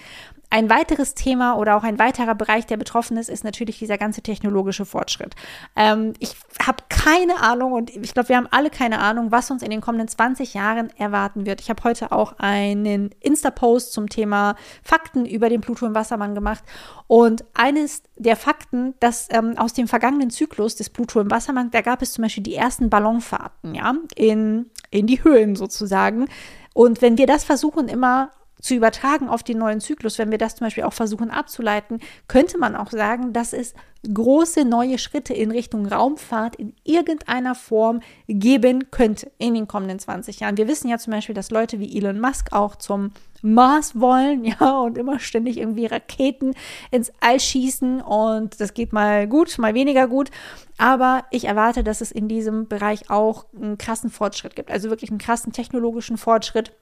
Ein 0.54 0.70
weiteres 0.70 1.14
Thema 1.14 1.56
oder 1.56 1.74
auch 1.74 1.82
ein 1.82 1.98
weiterer 1.98 2.36
Bereich, 2.36 2.64
der 2.64 2.76
betroffen 2.76 3.16
ist, 3.16 3.28
ist 3.28 3.42
natürlich 3.42 3.80
dieser 3.80 3.98
ganze 3.98 4.22
technologische 4.22 4.84
Fortschritt. 4.84 5.34
Ähm, 5.74 6.12
ich 6.20 6.36
habe 6.64 6.84
keine 6.88 7.42
Ahnung 7.42 7.72
und 7.72 7.90
ich 7.90 8.14
glaube, 8.14 8.28
wir 8.28 8.36
haben 8.36 8.46
alle 8.52 8.70
keine 8.70 9.00
Ahnung, 9.00 9.32
was 9.32 9.50
uns 9.50 9.64
in 9.64 9.70
den 9.70 9.80
kommenden 9.80 10.06
20 10.06 10.54
Jahren 10.54 10.90
erwarten 10.96 11.44
wird. 11.44 11.60
Ich 11.60 11.70
habe 11.70 11.82
heute 11.82 12.12
auch 12.12 12.38
einen 12.38 13.10
Insta-Post 13.18 13.92
zum 13.92 14.08
Thema 14.08 14.54
Fakten 14.84 15.26
über 15.26 15.48
den 15.48 15.60
Pluto 15.60 15.86
im 15.86 15.94
Wassermann 15.96 16.36
gemacht 16.36 16.62
und 17.08 17.44
eines 17.54 18.04
der 18.14 18.36
Fakten, 18.36 18.94
dass 19.00 19.26
ähm, 19.30 19.58
aus 19.58 19.72
dem 19.72 19.88
vergangenen 19.88 20.30
Zyklus 20.30 20.76
des 20.76 20.88
Pluto 20.88 21.20
im 21.20 21.32
Wassermann, 21.32 21.72
da 21.72 21.80
gab 21.80 22.00
es 22.00 22.12
zum 22.12 22.22
Beispiel 22.22 22.44
die 22.44 22.54
ersten 22.54 22.90
Ballonfahrten, 22.90 23.74
ja, 23.74 23.92
in, 24.14 24.70
in 24.90 25.08
die 25.08 25.24
Höhen 25.24 25.56
sozusagen. 25.56 26.28
Und 26.74 27.02
wenn 27.02 27.18
wir 27.18 27.26
das 27.26 27.42
versuchen, 27.42 27.88
immer 27.88 28.30
zu 28.64 28.74
übertragen 28.74 29.28
auf 29.28 29.42
den 29.42 29.58
neuen 29.58 29.80
Zyklus, 29.80 30.16
wenn 30.16 30.30
wir 30.30 30.38
das 30.38 30.54
zum 30.54 30.66
Beispiel 30.66 30.84
auch 30.84 30.94
versuchen 30.94 31.30
abzuleiten, 31.30 32.00
könnte 32.28 32.56
man 32.56 32.76
auch 32.76 32.90
sagen, 32.90 33.34
dass 33.34 33.52
es 33.52 33.74
große 34.10 34.64
neue 34.64 34.96
Schritte 34.96 35.34
in 35.34 35.50
Richtung 35.50 35.84
Raumfahrt 35.84 36.56
in 36.56 36.74
irgendeiner 36.82 37.54
Form 37.54 38.00
geben 38.26 38.90
könnte 38.90 39.30
in 39.36 39.52
den 39.52 39.68
kommenden 39.68 39.98
20 39.98 40.40
Jahren. 40.40 40.56
Wir 40.56 40.66
wissen 40.66 40.88
ja 40.88 40.96
zum 40.96 41.12
Beispiel, 41.12 41.34
dass 41.34 41.50
Leute 41.50 41.78
wie 41.78 41.94
Elon 41.94 42.18
Musk 42.18 42.54
auch 42.54 42.76
zum 42.76 43.10
Mars 43.42 44.00
wollen, 44.00 44.44
ja, 44.60 44.78
und 44.78 44.96
immer 44.96 45.18
ständig 45.18 45.58
irgendwie 45.58 45.84
Raketen 45.84 46.54
ins 46.90 47.12
All 47.20 47.40
schießen 47.40 48.00
und 48.00 48.58
das 48.62 48.72
geht 48.72 48.94
mal 48.94 49.28
gut, 49.28 49.58
mal 49.58 49.74
weniger 49.74 50.08
gut. 50.08 50.30
Aber 50.78 51.24
ich 51.30 51.44
erwarte, 51.44 51.84
dass 51.84 52.00
es 52.00 52.12
in 52.12 52.28
diesem 52.28 52.66
Bereich 52.66 53.10
auch 53.10 53.44
einen 53.54 53.76
krassen 53.76 54.08
Fortschritt 54.08 54.56
gibt, 54.56 54.70
also 54.70 54.88
wirklich 54.88 55.10
einen 55.10 55.18
krassen 55.18 55.52
technologischen 55.52 56.16
Fortschritt 56.16 56.72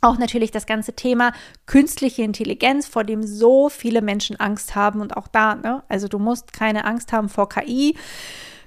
auch 0.00 0.18
natürlich 0.18 0.50
das 0.50 0.66
ganze 0.66 0.94
Thema 0.94 1.32
künstliche 1.66 2.22
Intelligenz, 2.22 2.86
vor 2.86 3.04
dem 3.04 3.22
so 3.22 3.68
viele 3.68 4.02
Menschen 4.02 4.38
Angst 4.38 4.74
haben 4.74 5.00
und 5.00 5.16
auch 5.16 5.28
da, 5.28 5.54
ne? 5.54 5.82
Also 5.88 6.08
du 6.08 6.18
musst 6.18 6.52
keine 6.52 6.84
Angst 6.84 7.12
haben 7.12 7.28
vor 7.28 7.48
KI. 7.48 7.96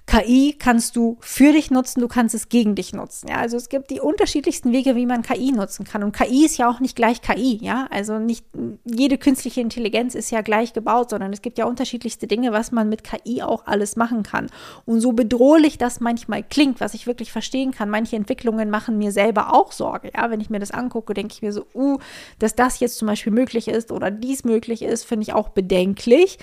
KI 0.05 0.55
kannst 0.60 0.95
du 0.95 1.17
für 1.22 1.53
dich 1.53 1.72
nutzen, 1.72 2.01
du 2.01 2.07
kannst 2.07 2.36
es 2.36 2.50
gegen 2.50 2.75
dich 2.75 2.93
nutzen. 2.93 3.29
Ja, 3.29 3.38
also 3.38 3.55
es 3.55 3.69
gibt 3.69 3.89
die 3.89 4.01
unterschiedlichsten 4.01 4.72
Wege, 4.72 4.95
wie 4.95 5.05
man 5.05 5.22
KI 5.22 5.51
nutzen 5.51 5.86
kann. 5.86 6.03
Und 6.03 6.15
KI 6.15 6.45
ist 6.45 6.57
ja 6.57 6.69
auch 6.69 6.81
nicht 6.81 6.95
gleich 6.95 7.22
KI. 7.22 7.57
Ja, 7.62 7.88
also 7.89 8.19
nicht 8.19 8.45
jede 8.83 9.17
künstliche 9.17 9.62
Intelligenz 9.62 10.13
ist 10.13 10.29
ja 10.29 10.41
gleich 10.41 10.74
gebaut, 10.74 11.10
sondern 11.10 11.31
es 11.31 11.41
gibt 11.41 11.57
ja 11.57 11.65
unterschiedlichste 11.65 12.27
Dinge, 12.27 12.51
was 12.51 12.72
man 12.72 12.89
mit 12.89 13.03
KI 13.03 13.41
auch 13.41 13.65
alles 13.65 13.95
machen 13.95 14.24
kann. 14.24 14.50
Und 14.86 15.00
so 15.00 15.13
bedrohlich 15.13 15.77
das 15.77 16.01
manchmal 16.01 16.43
klingt, 16.43 16.81
was 16.81 16.93
ich 16.93 17.07
wirklich 17.07 17.31
verstehen 17.31 17.72
kann, 17.72 17.89
manche 17.89 18.17
Entwicklungen 18.17 18.69
machen 18.69 18.98
mir 18.98 19.12
selber 19.12 19.53
auch 19.53 19.72
Sorge. 19.72 20.12
Ja, 20.15 20.29
wenn 20.29 20.41
ich 20.41 20.50
mir 20.50 20.60
das 20.60 20.72
angucke, 20.72 21.13
denke 21.13 21.33
ich 21.33 21.41
mir 21.41 21.53
so, 21.53 21.65
uh, 21.74 21.98
dass 22.39 22.55
das 22.55 22.81
jetzt 22.81 22.98
zum 22.98 23.07
Beispiel 23.07 23.31
möglich 23.31 23.69
ist 23.69 23.91
oder 23.91 24.12
dies 24.12 24.43
möglich 24.43 24.81
ist, 24.81 25.05
finde 25.05 25.24
ich 25.24 25.33
auch 25.33 25.50
bedenklich 25.50 26.38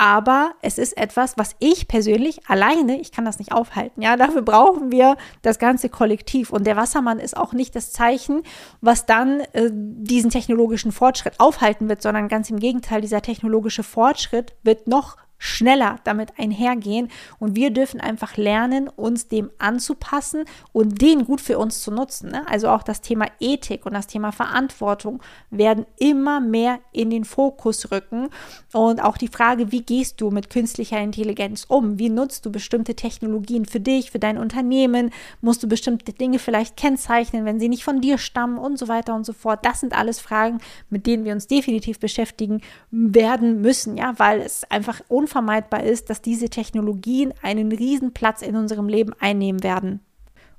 aber 0.00 0.52
es 0.62 0.78
ist 0.78 0.96
etwas, 0.96 1.36
was 1.36 1.54
ich 1.58 1.86
persönlich 1.86 2.48
alleine, 2.48 2.98
ich 2.98 3.12
kann 3.12 3.26
das 3.26 3.38
nicht 3.38 3.52
aufhalten. 3.52 4.00
Ja, 4.00 4.16
dafür 4.16 4.40
brauchen 4.40 4.90
wir 4.90 5.18
das 5.42 5.58
ganze 5.58 5.90
Kollektiv. 5.90 6.48
Und 6.48 6.66
der 6.66 6.74
Wassermann 6.74 7.18
ist 7.18 7.36
auch 7.36 7.52
nicht 7.52 7.76
das 7.76 7.92
Zeichen, 7.92 8.42
was 8.80 9.04
dann 9.04 9.40
äh, 9.52 9.68
diesen 9.70 10.30
technologischen 10.30 10.90
Fortschritt 10.90 11.34
aufhalten 11.38 11.90
wird, 11.90 12.00
sondern 12.00 12.28
ganz 12.28 12.48
im 12.48 12.58
Gegenteil, 12.58 13.02
dieser 13.02 13.20
technologische 13.20 13.82
Fortschritt 13.82 14.54
wird 14.62 14.88
noch 14.88 15.18
schneller 15.40 15.96
damit 16.04 16.38
einhergehen 16.38 17.08
und 17.38 17.56
wir 17.56 17.70
dürfen 17.70 18.00
einfach 18.00 18.36
lernen, 18.36 18.88
uns 18.88 19.26
dem 19.26 19.50
anzupassen 19.58 20.44
und 20.72 21.00
den 21.00 21.24
gut 21.24 21.40
für 21.40 21.58
uns 21.58 21.82
zu 21.82 21.90
nutzen. 21.90 22.30
Ne? 22.30 22.46
Also 22.46 22.68
auch 22.68 22.82
das 22.82 23.00
Thema 23.00 23.26
Ethik 23.40 23.86
und 23.86 23.94
das 23.94 24.06
Thema 24.06 24.32
Verantwortung 24.32 25.22
werden 25.50 25.86
immer 25.98 26.40
mehr 26.40 26.78
in 26.92 27.08
den 27.08 27.24
Fokus 27.24 27.90
rücken 27.90 28.28
und 28.74 29.02
auch 29.02 29.16
die 29.16 29.28
Frage, 29.28 29.72
wie 29.72 29.80
gehst 29.80 30.20
du 30.20 30.30
mit 30.30 30.50
künstlicher 30.50 31.00
Intelligenz 31.00 31.64
um? 31.66 31.98
Wie 31.98 32.10
nutzt 32.10 32.44
du 32.44 32.52
bestimmte 32.52 32.94
Technologien 32.94 33.64
für 33.64 33.80
dich, 33.80 34.10
für 34.10 34.18
dein 34.18 34.36
Unternehmen? 34.36 35.10
Musst 35.40 35.62
du 35.62 35.68
bestimmte 35.68 36.12
Dinge 36.12 36.38
vielleicht 36.38 36.76
kennzeichnen, 36.76 37.46
wenn 37.46 37.58
sie 37.58 37.70
nicht 37.70 37.84
von 37.84 38.02
dir 38.02 38.18
stammen 38.18 38.58
und 38.58 38.78
so 38.78 38.88
weiter 38.88 39.14
und 39.14 39.24
so 39.24 39.32
fort? 39.32 39.60
Das 39.64 39.80
sind 39.80 39.96
alles 39.96 40.20
Fragen, 40.20 40.58
mit 40.90 41.06
denen 41.06 41.24
wir 41.24 41.32
uns 41.32 41.46
definitiv 41.46 41.98
beschäftigen 41.98 42.60
werden 42.90 43.62
müssen, 43.62 43.96
ja, 43.96 44.18
weil 44.18 44.42
es 44.42 44.70
einfach 44.70 45.00
unfassbar 45.08 45.29
unvermeidbar 45.30 45.84
ist, 45.84 46.10
dass 46.10 46.22
diese 46.22 46.48
Technologien 46.48 47.32
einen 47.42 47.70
riesen 47.72 48.12
Platz 48.12 48.42
in 48.42 48.56
unserem 48.56 48.88
Leben 48.88 49.12
einnehmen 49.20 49.62
werden. 49.62 50.00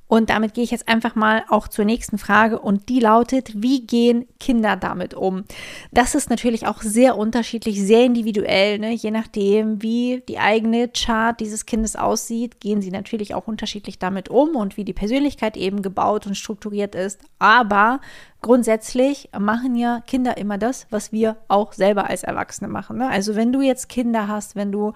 Und 0.07 0.29
damit 0.29 0.53
gehe 0.53 0.65
ich 0.65 0.71
jetzt 0.71 0.89
einfach 0.89 1.15
mal 1.15 1.45
auch 1.47 1.69
zur 1.69 1.85
nächsten 1.85 2.17
Frage 2.17 2.59
und 2.59 2.89
die 2.89 2.99
lautet, 2.99 3.63
wie 3.63 3.87
gehen 3.87 4.25
Kinder 4.41 4.75
damit 4.75 5.13
um? 5.13 5.45
Das 5.93 6.15
ist 6.15 6.29
natürlich 6.29 6.67
auch 6.67 6.81
sehr 6.81 7.17
unterschiedlich, 7.17 7.81
sehr 7.81 8.03
individuell, 8.03 8.77
ne? 8.77 8.91
je 8.91 9.09
nachdem, 9.09 9.81
wie 9.81 10.21
die 10.27 10.37
eigene 10.37 10.89
Chart 10.89 11.39
dieses 11.39 11.65
Kindes 11.65 11.95
aussieht, 11.95 12.59
gehen 12.59 12.81
sie 12.81 12.91
natürlich 12.91 13.33
auch 13.35 13.47
unterschiedlich 13.47 13.99
damit 13.99 14.27
um 14.27 14.57
und 14.57 14.75
wie 14.75 14.83
die 14.83 14.91
Persönlichkeit 14.91 15.55
eben 15.55 15.81
gebaut 15.81 16.27
und 16.27 16.35
strukturiert 16.35 16.93
ist. 16.93 17.21
Aber 17.39 18.01
grundsätzlich 18.41 19.29
machen 19.37 19.75
ja 19.75 20.01
Kinder 20.07 20.37
immer 20.37 20.57
das, 20.57 20.87
was 20.89 21.11
wir 21.11 21.37
auch 21.47 21.73
selber 21.73 22.09
als 22.09 22.23
Erwachsene 22.23 22.67
machen. 22.67 22.97
Ne? 22.97 23.07
Also 23.07 23.35
wenn 23.35 23.53
du 23.53 23.61
jetzt 23.61 23.87
Kinder 23.87 24.27
hast, 24.27 24.55
wenn 24.55 24.71
du 24.71 24.93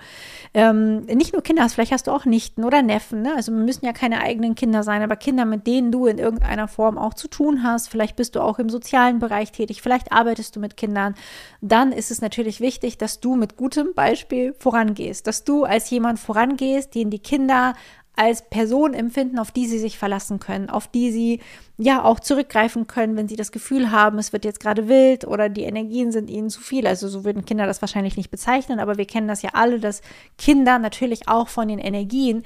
ähm, 0.53 1.01
nicht 1.01 1.33
nur 1.33 1.43
Kinder 1.43 1.63
hast, 1.63 1.75
vielleicht 1.75 1.91
hast 1.91 2.07
du 2.07 2.11
auch 2.11 2.25
Nichten 2.25 2.63
oder 2.63 2.81
Neffen. 2.81 3.21
Ne? 3.21 3.33
Also 3.35 3.51
müssen 3.51 3.85
ja 3.85 3.93
keine 3.93 4.21
eigenen 4.21 4.55
Kinder 4.55 4.81
sein, 4.81 5.03
aber 5.03 5.15
Kinder, 5.15 5.45
mit 5.45 5.67
denen 5.67 5.91
du 5.91 6.07
in 6.07 6.17
irgendeiner 6.17 6.67
Form 6.67 6.97
auch 6.97 7.13
zu 7.13 7.27
tun 7.27 7.61
hast. 7.61 7.89
Vielleicht 7.89 8.15
bist 8.15 8.35
du 8.35 8.41
auch 8.41 8.57
im 8.57 8.69
sozialen 8.69 9.19
Bereich 9.19 9.51
tätig, 9.51 9.81
vielleicht 9.81 10.11
arbeitest 10.11 10.55
du 10.55 10.59
mit 10.59 10.75
Kindern. 10.75 11.13
Dann 11.61 11.91
ist 11.91 12.09
es 12.09 12.21
natürlich 12.21 12.61
wichtig, 12.61 12.97
dass 12.97 13.19
du 13.19 13.35
mit 13.35 13.57
gutem 13.57 13.93
Beispiel 13.93 14.55
vorangehst, 14.57 15.27
dass 15.27 15.43
du 15.43 15.65
als 15.65 15.89
jemand 15.91 16.19
vorangehst, 16.19 16.95
den 16.95 17.11
die 17.11 17.19
Kinder 17.19 17.73
als 18.15 18.49
Person 18.49 18.93
empfinden, 18.93 19.39
auf 19.39 19.51
die 19.51 19.67
sie 19.67 19.79
sich 19.79 19.97
verlassen 19.97 20.39
können, 20.39 20.69
auf 20.69 20.87
die 20.87 21.11
sie 21.11 21.41
ja 21.77 22.03
auch 22.03 22.19
zurückgreifen 22.19 22.87
können, 22.87 23.17
wenn 23.17 23.27
sie 23.27 23.35
das 23.35 23.51
Gefühl 23.51 23.91
haben, 23.91 24.17
es 24.17 24.31
wird 24.31 24.45
jetzt 24.45 24.59
gerade 24.59 24.87
wild 24.87 25.25
oder 25.25 25.49
die 25.49 25.63
Energien 25.63 26.11
sind 26.11 26.29
ihnen 26.29 26.49
zu 26.49 26.61
viel. 26.61 26.87
Also 26.87 27.07
so 27.07 27.25
würden 27.25 27.45
Kinder 27.45 27.65
das 27.65 27.81
wahrscheinlich 27.81 28.17
nicht 28.17 28.31
bezeichnen, 28.31 28.79
aber 28.79 28.97
wir 28.97 29.05
kennen 29.05 29.27
das 29.27 29.41
ja 29.41 29.51
alle, 29.53 29.79
dass 29.79 30.01
Kinder 30.37 30.79
natürlich 30.79 31.27
auch 31.27 31.49
von 31.49 31.67
den 31.67 31.79
Energien 31.79 32.43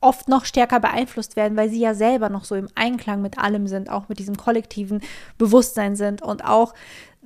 oft 0.00 0.28
noch 0.28 0.44
stärker 0.44 0.80
beeinflusst 0.80 1.36
werden, 1.36 1.56
weil 1.56 1.70
sie 1.70 1.80
ja 1.80 1.94
selber 1.94 2.28
noch 2.28 2.44
so 2.44 2.54
im 2.54 2.68
Einklang 2.74 3.22
mit 3.22 3.38
allem 3.38 3.66
sind, 3.66 3.90
auch 3.90 4.08
mit 4.08 4.18
diesem 4.18 4.36
kollektiven 4.36 5.00
Bewusstsein 5.38 5.96
sind 5.96 6.22
und 6.22 6.44
auch 6.44 6.74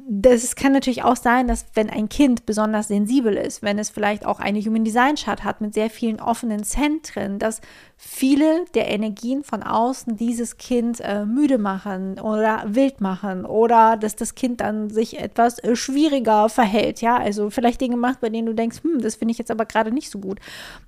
das 0.09 0.57
kann 0.57 0.73
natürlich 0.73 1.05
auch 1.05 1.17
sein, 1.17 1.49
dass 1.49 1.67
wenn 1.75 1.91
ein 1.91 2.09
Kind 2.09 2.47
besonders 2.47 2.89
sensibel 2.89 3.35
ist, 3.35 3.63
wenn 3.63 3.79
es 3.79 3.91
vielleicht 3.91 4.25
auch 4.25 4.41
eine 4.41 4.61
Human 4.61 4.85
Design 4.85 5.17
Chart 5.17 5.45
hat 5.45 5.61
mit 5.61 5.75
sehr 5.75 5.91
vielen 5.91 6.21
offenen 6.21 6.65
Zentren, 6.65 7.39
dass 7.39 7.61
viele 7.97 8.65
der 8.75 8.89
Energien 8.89 9.45
von 9.45 9.63
außen 9.63 10.17
dieses 10.17 10.57
Kind 10.57 11.01
äh, 11.01 11.27
müde 11.27 11.59
machen 11.59 12.19
oder 12.19 12.63
wild 12.67 13.01
machen 13.01 13.45
oder 13.45 13.99
dass 13.99 14.17
das 14.17 14.35
Kind 14.35 14.63
dann 14.63 14.89
sich 14.89 15.19
etwas 15.21 15.59
äh, 15.59 15.77
schwieriger 15.77 16.49
verhält, 16.49 17.03
ja, 17.03 17.19
also 17.19 17.51
vielleicht 17.51 17.81
Dinge 17.81 17.99
macht, 17.99 18.21
bei 18.21 18.31
denen 18.31 18.47
du 18.47 18.55
denkst, 18.55 18.79
hm, 18.83 19.03
das 19.03 19.17
finde 19.17 19.33
ich 19.33 19.39
jetzt 19.39 19.51
aber 19.51 19.67
gerade 19.67 19.93
nicht 19.93 20.11
so 20.11 20.19
gut. 20.19 20.41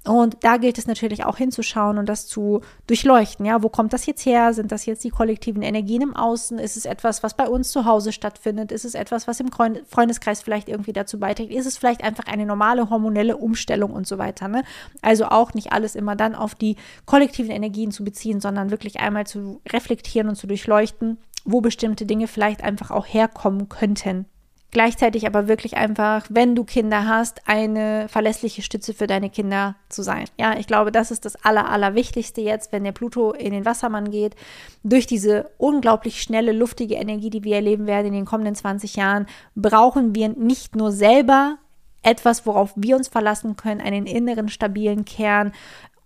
Und 0.06 0.38
da 0.40 0.56
gilt 0.56 0.78
es 0.78 0.86
natürlich 0.86 1.24
auch 1.24 1.36
hinzuschauen 1.36 1.98
und 1.98 2.08
das 2.08 2.26
zu 2.26 2.62
durchleuchten, 2.86 3.44
ja, 3.44 3.62
wo 3.62 3.68
kommt 3.68 3.92
das 3.92 4.06
jetzt 4.06 4.24
her? 4.24 4.54
Sind 4.54 4.72
das 4.72 4.86
jetzt 4.86 5.04
die 5.04 5.10
kollektiven 5.10 5.62
Energien 5.62 6.00
im 6.00 6.16
Außen? 6.16 6.58
Ist 6.58 6.78
es 6.78 6.86
etwas, 6.86 7.22
was 7.22 7.34
bei 7.34 7.46
uns 7.46 7.72
zu 7.72 7.84
Hause 7.84 8.12
stattfindet? 8.12 8.72
Ist 8.72 8.86
es 8.86 8.94
was 9.10 9.40
im 9.40 9.50
Freundeskreis 9.50 10.42
vielleicht 10.42 10.68
irgendwie 10.68 10.92
dazu 10.92 11.18
beiträgt? 11.18 11.52
Ist 11.52 11.66
es 11.66 11.78
vielleicht 11.78 12.04
einfach 12.04 12.26
eine 12.26 12.46
normale 12.46 12.90
hormonelle 12.90 13.36
Umstellung 13.36 13.92
und 13.92 14.06
so 14.06 14.18
weiter? 14.18 14.48
Ne? 14.48 14.62
Also 15.00 15.26
auch 15.26 15.54
nicht 15.54 15.72
alles 15.72 15.96
immer 15.96 16.14
dann 16.14 16.34
auf 16.34 16.54
die 16.54 16.76
kollektiven 17.06 17.50
Energien 17.50 17.90
zu 17.90 18.04
beziehen, 18.04 18.40
sondern 18.40 18.70
wirklich 18.70 19.00
einmal 19.00 19.26
zu 19.26 19.60
reflektieren 19.68 20.28
und 20.28 20.36
zu 20.36 20.46
durchleuchten, 20.46 21.18
wo 21.44 21.60
bestimmte 21.60 22.06
Dinge 22.06 22.28
vielleicht 22.28 22.62
einfach 22.62 22.90
auch 22.90 23.06
herkommen 23.06 23.68
könnten 23.68 24.26
gleichzeitig 24.72 25.26
aber 25.26 25.46
wirklich 25.46 25.76
einfach, 25.76 26.26
wenn 26.30 26.56
du 26.56 26.64
Kinder 26.64 27.06
hast, 27.06 27.46
eine 27.46 28.08
verlässliche 28.08 28.62
Stütze 28.62 28.94
für 28.94 29.06
deine 29.06 29.30
Kinder 29.30 29.76
zu 29.88 30.02
sein. 30.02 30.24
Ja, 30.38 30.58
ich 30.58 30.66
glaube, 30.66 30.90
das 30.90 31.10
ist 31.10 31.24
das 31.24 31.36
Aller, 31.44 31.68
Allerwichtigste 31.70 32.40
jetzt, 32.40 32.72
wenn 32.72 32.82
der 32.82 32.92
Pluto 32.92 33.32
in 33.32 33.52
den 33.52 33.64
Wassermann 33.64 34.10
geht. 34.10 34.34
Durch 34.82 35.06
diese 35.06 35.50
unglaublich 35.58 36.22
schnelle, 36.22 36.52
luftige 36.52 36.96
Energie, 36.96 37.30
die 37.30 37.44
wir 37.44 37.56
erleben 37.56 37.86
werden 37.86 38.08
in 38.08 38.14
den 38.14 38.24
kommenden 38.24 38.54
20 38.54 38.96
Jahren, 38.96 39.26
brauchen 39.54 40.14
wir 40.14 40.30
nicht 40.30 40.74
nur 40.74 40.90
selber 40.90 41.58
etwas, 42.02 42.46
worauf 42.46 42.72
wir 42.74 42.96
uns 42.96 43.08
verlassen 43.08 43.56
können, 43.56 43.80
einen 43.80 44.06
inneren 44.06 44.48
stabilen 44.48 45.04
Kern, 45.04 45.52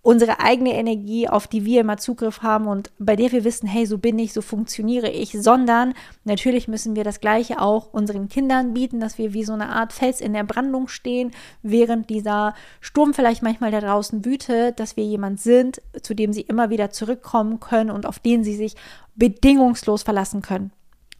unsere 0.07 0.39
eigene 0.39 0.73
Energie, 0.73 1.27
auf 1.27 1.47
die 1.47 1.65
wir 1.65 1.81
immer 1.81 1.97
Zugriff 1.97 2.41
haben 2.41 2.67
und 2.67 2.91
bei 2.97 3.17
der 3.17 3.33
wir 3.33 3.43
wissen, 3.43 3.67
hey, 3.67 3.85
so 3.85 3.97
bin 3.97 4.17
ich, 4.17 4.31
so 4.31 4.41
funktioniere 4.41 5.09
ich, 5.09 5.33
sondern 5.33 5.93
natürlich 6.23 6.69
müssen 6.69 6.95
wir 6.95 7.03
das 7.03 7.19
Gleiche 7.19 7.61
auch 7.61 7.91
unseren 7.91 8.29
Kindern 8.29 8.73
bieten, 8.73 9.01
dass 9.01 9.17
wir 9.17 9.33
wie 9.33 9.43
so 9.43 9.51
eine 9.51 9.67
Art 9.67 9.91
Fels 9.91 10.21
in 10.21 10.31
der 10.31 10.45
Brandung 10.45 10.87
stehen, 10.87 11.31
während 11.61 12.09
dieser 12.09 12.53
Sturm 12.79 13.13
vielleicht 13.13 13.43
manchmal 13.43 13.71
da 13.71 13.81
draußen 13.81 14.23
wütet, 14.23 14.79
dass 14.79 14.95
wir 14.95 15.03
jemand 15.03 15.41
sind, 15.41 15.81
zu 16.01 16.13
dem 16.13 16.31
sie 16.31 16.39
immer 16.39 16.69
wieder 16.69 16.89
zurückkommen 16.89 17.59
können 17.59 17.91
und 17.91 18.05
auf 18.05 18.19
den 18.19 18.45
sie 18.45 18.55
sich 18.55 18.75
bedingungslos 19.17 20.03
verlassen 20.03 20.41
können. 20.41 20.71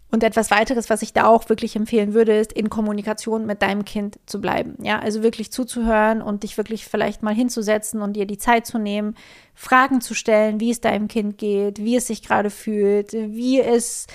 Und 0.10 0.24
etwas 0.24 0.52
weiteres, 0.52 0.90
was 0.90 1.02
ich 1.02 1.12
da 1.12 1.28
auch 1.28 1.50
wirklich 1.50 1.76
empfehlen 1.76 2.14
würde, 2.14 2.38
ist 2.38 2.54
in 2.54 2.70
Kommunikation 2.70 3.46
mit 3.46 3.62
deinem 3.62 3.84
Kind 3.84 4.20
zu 4.26 4.40
bleiben. 4.40 4.76
Ja, 4.82 5.00
also 5.00 5.22
wirklich 5.22 5.52
zuzuhören 5.52 6.22
und 6.22 6.44
dich 6.44 6.58
wirklich 6.58 6.86
vielleicht 6.86 7.24
mal 7.24 7.36
hinzusetzen 7.36 8.02
und 8.02 8.14
dir 8.14 8.26
die 8.26 8.38
Zeit 8.38 8.66
zu 8.66 8.78
nehmen, 8.78 9.16
Fragen 9.60 10.02
zu 10.02 10.14
stellen, 10.14 10.60
wie 10.60 10.70
es 10.70 10.82
deinem 10.82 11.08
Kind 11.08 11.40
geht, 11.40 11.80
wie 11.80 11.96
es 11.96 12.06
sich 12.06 12.22
gerade 12.22 12.52
fühlt, 12.52 13.14
wie 13.14 13.60
es, 13.60 14.06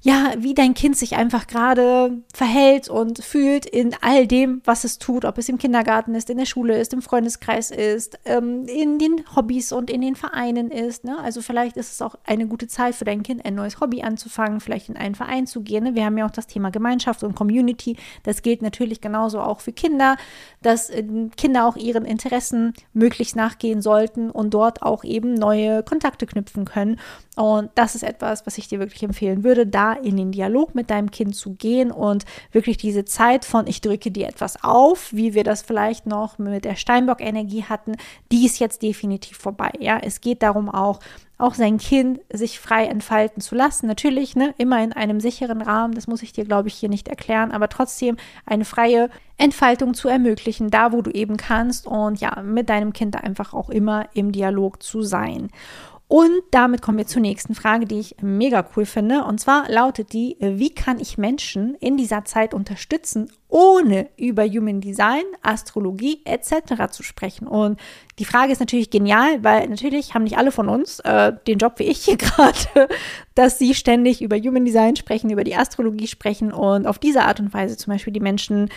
ja, 0.00 0.32
wie 0.38 0.54
dein 0.54 0.74
Kind 0.74 0.96
sich 0.96 1.14
einfach 1.14 1.46
gerade 1.46 2.18
verhält 2.34 2.88
und 2.88 3.22
fühlt 3.22 3.64
in 3.64 3.94
all 4.00 4.26
dem, 4.26 4.60
was 4.64 4.82
es 4.82 4.98
tut, 4.98 5.24
ob 5.24 5.38
es 5.38 5.48
im 5.48 5.56
Kindergarten 5.56 6.16
ist, 6.16 6.30
in 6.30 6.36
der 6.36 6.46
Schule 6.46 6.76
ist, 6.76 6.92
im 6.92 7.00
Freundeskreis 7.00 7.70
ist, 7.70 8.18
ähm, 8.24 8.66
in 8.66 8.98
den 8.98 9.24
Hobbys 9.36 9.70
und 9.70 9.88
in 9.88 10.00
den 10.00 10.16
Vereinen 10.16 10.68
ist. 10.72 11.04
Ne? 11.04 11.16
Also 11.22 11.42
vielleicht 11.42 11.76
ist 11.76 11.92
es 11.92 12.02
auch 12.02 12.16
eine 12.26 12.48
gute 12.48 12.66
Zeit 12.66 12.96
für 12.96 13.04
dein 13.04 13.22
Kind, 13.22 13.44
ein 13.44 13.54
neues 13.54 13.80
Hobby 13.80 14.02
anzufangen, 14.02 14.58
vielleicht 14.58 14.88
in 14.88 14.96
einen 14.96 15.14
Verein 15.14 15.46
zu 15.46 15.60
gehen. 15.60 15.84
Ne? 15.84 15.94
Wir 15.94 16.06
haben 16.06 16.18
ja 16.18 16.26
auch 16.26 16.32
das 16.32 16.48
Thema 16.48 16.70
Gemeinschaft 16.70 17.22
und 17.22 17.36
Community. 17.36 17.96
Das 18.24 18.42
gilt 18.42 18.62
natürlich 18.62 19.00
genauso 19.00 19.40
auch 19.40 19.60
für 19.60 19.72
Kinder, 19.72 20.16
dass 20.60 20.90
äh, 20.90 21.04
Kinder 21.36 21.68
auch 21.68 21.76
ihren 21.76 22.04
Interessen 22.04 22.74
möglichst 22.92 23.36
nachgehen 23.36 23.80
sollten 23.80 24.32
und 24.32 24.52
dort 24.54 24.82
auch 24.82 24.87
eben 25.04 25.34
neue 25.34 25.82
Kontakte 25.82 26.26
knüpfen 26.26 26.64
können. 26.64 26.98
Und 27.36 27.70
das 27.74 27.94
ist 27.94 28.02
etwas, 28.02 28.46
was 28.46 28.58
ich 28.58 28.68
dir 28.68 28.78
wirklich 28.78 29.02
empfehlen 29.02 29.44
würde, 29.44 29.66
da 29.66 29.92
in 29.92 30.16
den 30.16 30.32
Dialog 30.32 30.74
mit 30.74 30.90
deinem 30.90 31.10
Kind 31.10 31.36
zu 31.36 31.54
gehen 31.54 31.90
und 31.90 32.24
wirklich 32.52 32.76
diese 32.76 33.04
Zeit 33.04 33.44
von 33.44 33.66
ich 33.66 33.80
drücke 33.80 34.10
dir 34.10 34.26
etwas 34.26 34.62
auf, 34.64 35.12
wie 35.12 35.34
wir 35.34 35.44
das 35.44 35.62
vielleicht 35.62 36.06
noch 36.06 36.38
mit 36.38 36.64
der 36.64 36.76
Steinbock-Energie 36.76 37.64
hatten, 37.64 37.96
die 38.32 38.46
ist 38.46 38.58
jetzt 38.58 38.82
definitiv 38.82 39.36
vorbei. 39.38 39.70
Ja, 39.78 39.98
es 40.02 40.20
geht 40.20 40.42
darum 40.42 40.68
auch, 40.68 41.00
auch 41.38 41.54
sein 41.54 41.78
Kind 41.78 42.20
sich 42.32 42.58
frei 42.58 42.86
entfalten 42.86 43.40
zu 43.40 43.54
lassen. 43.54 43.86
Natürlich, 43.86 44.34
ne, 44.36 44.54
immer 44.58 44.82
in 44.82 44.92
einem 44.92 45.20
sicheren 45.20 45.62
Rahmen, 45.62 45.94
das 45.94 46.08
muss 46.08 46.22
ich 46.22 46.32
dir, 46.32 46.44
glaube 46.44 46.68
ich, 46.68 46.74
hier 46.74 46.88
nicht 46.88 47.08
erklären, 47.08 47.52
aber 47.52 47.68
trotzdem 47.68 48.16
eine 48.44 48.64
freie 48.64 49.08
Entfaltung 49.36 49.94
zu 49.94 50.08
ermöglichen, 50.08 50.70
da 50.70 50.92
wo 50.92 51.00
du 51.00 51.10
eben 51.12 51.36
kannst 51.36 51.86
und 51.86 52.20
ja, 52.20 52.42
mit 52.42 52.68
deinem 52.68 52.92
Kind 52.92 53.22
einfach 53.22 53.54
auch 53.54 53.70
immer 53.70 54.08
im 54.14 54.32
Dialog 54.32 54.82
zu 54.82 55.02
sein. 55.02 55.48
Und 56.08 56.42
damit 56.50 56.80
kommen 56.80 56.96
wir 56.96 57.06
zur 57.06 57.20
nächsten 57.20 57.54
Frage, 57.54 57.84
die 57.84 58.00
ich 58.00 58.16
mega 58.22 58.66
cool 58.74 58.86
finde. 58.86 59.24
Und 59.24 59.40
zwar 59.40 59.70
lautet 59.70 60.14
die, 60.14 60.36
wie 60.40 60.74
kann 60.74 60.98
ich 61.00 61.18
Menschen 61.18 61.74
in 61.74 61.98
dieser 61.98 62.24
Zeit 62.24 62.54
unterstützen, 62.54 63.30
ohne 63.48 64.08
über 64.16 64.46
Human 64.46 64.80
Design, 64.80 65.24
Astrologie 65.42 66.20
etc. 66.24 66.90
zu 66.90 67.02
sprechen. 67.02 67.46
Und 67.46 67.80
die 68.18 68.24
Frage 68.24 68.52
ist 68.52 68.58
natürlich 68.58 68.90
genial, 68.90 69.42
weil 69.42 69.68
natürlich 69.68 70.14
haben 70.14 70.24
nicht 70.24 70.36
alle 70.36 70.50
von 70.50 70.68
uns 70.68 70.98
äh, 71.00 71.32
den 71.46 71.58
Job 71.58 71.74
wie 71.78 71.84
ich 71.84 72.04
hier 72.04 72.16
gerade, 72.18 72.88
dass 73.34 73.58
sie 73.58 73.74
ständig 73.74 74.20
über 74.20 74.36
Human 74.36 74.64
Design 74.64 74.96
sprechen, 74.96 75.30
über 75.30 75.44
die 75.44 75.54
Astrologie 75.54 76.08
sprechen 76.08 76.52
und 76.52 76.86
auf 76.86 76.98
diese 76.98 77.22
Art 77.22 77.38
und 77.38 77.54
Weise 77.54 77.76
zum 77.76 77.92
Beispiel 77.92 78.12
die 78.12 78.20
Menschen 78.20 78.68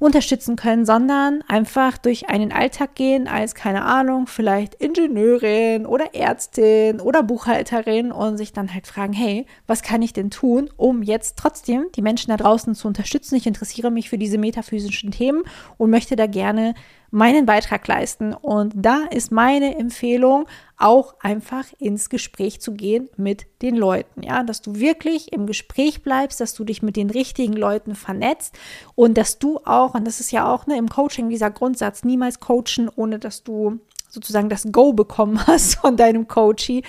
unterstützen 0.00 0.56
können, 0.56 0.84
sondern 0.84 1.42
einfach 1.46 1.96
durch 1.96 2.28
einen 2.28 2.52
Alltag 2.52 2.96
gehen 2.96 3.28
als, 3.28 3.54
keine 3.54 3.84
Ahnung, 3.84 4.26
vielleicht 4.26 4.74
Ingenieurin 4.74 5.86
oder 5.86 6.14
Ärztin 6.14 7.00
oder 7.00 7.22
Buchhalterin 7.22 8.10
und 8.10 8.36
sich 8.36 8.52
dann 8.52 8.74
halt 8.74 8.88
fragen, 8.88 9.12
hey, 9.12 9.46
was 9.66 9.82
kann 9.82 10.02
ich 10.02 10.12
denn 10.12 10.30
tun, 10.30 10.68
um 10.76 11.02
jetzt 11.02 11.38
trotzdem 11.38 11.86
die 11.94 12.02
Menschen 12.02 12.30
da 12.30 12.36
draußen 12.36 12.74
zu 12.74 12.88
unterstützen? 12.88 13.36
Ich 13.36 13.46
interessiere 13.46 13.92
mich 13.92 14.09
für 14.10 14.18
diese 14.18 14.36
metaphysischen 14.36 15.10
Themen 15.10 15.44
und 15.78 15.88
möchte 15.90 16.16
da 16.16 16.26
gerne 16.26 16.74
meinen 17.10 17.46
Beitrag 17.46 17.86
leisten. 17.88 18.34
Und 18.34 18.72
da 18.76 19.04
ist 19.10 19.32
meine 19.32 19.76
Empfehlung, 19.76 20.46
auch 20.76 21.14
einfach 21.20 21.64
ins 21.78 22.08
Gespräch 22.08 22.60
zu 22.60 22.72
gehen 22.74 23.08
mit 23.16 23.46
den 23.62 23.76
Leuten. 23.76 24.22
Ja, 24.22 24.42
dass 24.42 24.62
du 24.62 24.76
wirklich 24.76 25.32
im 25.32 25.46
Gespräch 25.46 26.02
bleibst, 26.02 26.40
dass 26.40 26.54
du 26.54 26.64
dich 26.64 26.82
mit 26.82 26.96
den 26.96 27.10
richtigen 27.10 27.54
Leuten 27.54 27.94
vernetzt 27.94 28.58
und 28.94 29.16
dass 29.16 29.38
du 29.38 29.58
auch, 29.64 29.94
und 29.94 30.06
das 30.06 30.20
ist 30.20 30.30
ja 30.32 30.52
auch 30.52 30.66
ne, 30.66 30.76
im 30.76 30.88
Coaching 30.88 31.28
dieser 31.28 31.50
Grundsatz, 31.50 32.04
niemals 32.04 32.40
coachen, 32.40 32.90
ohne 32.94 33.18
dass 33.18 33.42
du 33.42 33.78
sozusagen 34.08 34.48
das 34.48 34.68
Go 34.70 34.92
bekommen 34.92 35.46
hast 35.46 35.76
von 35.76 35.96
deinem 35.96 36.28
Coachie. 36.28 36.82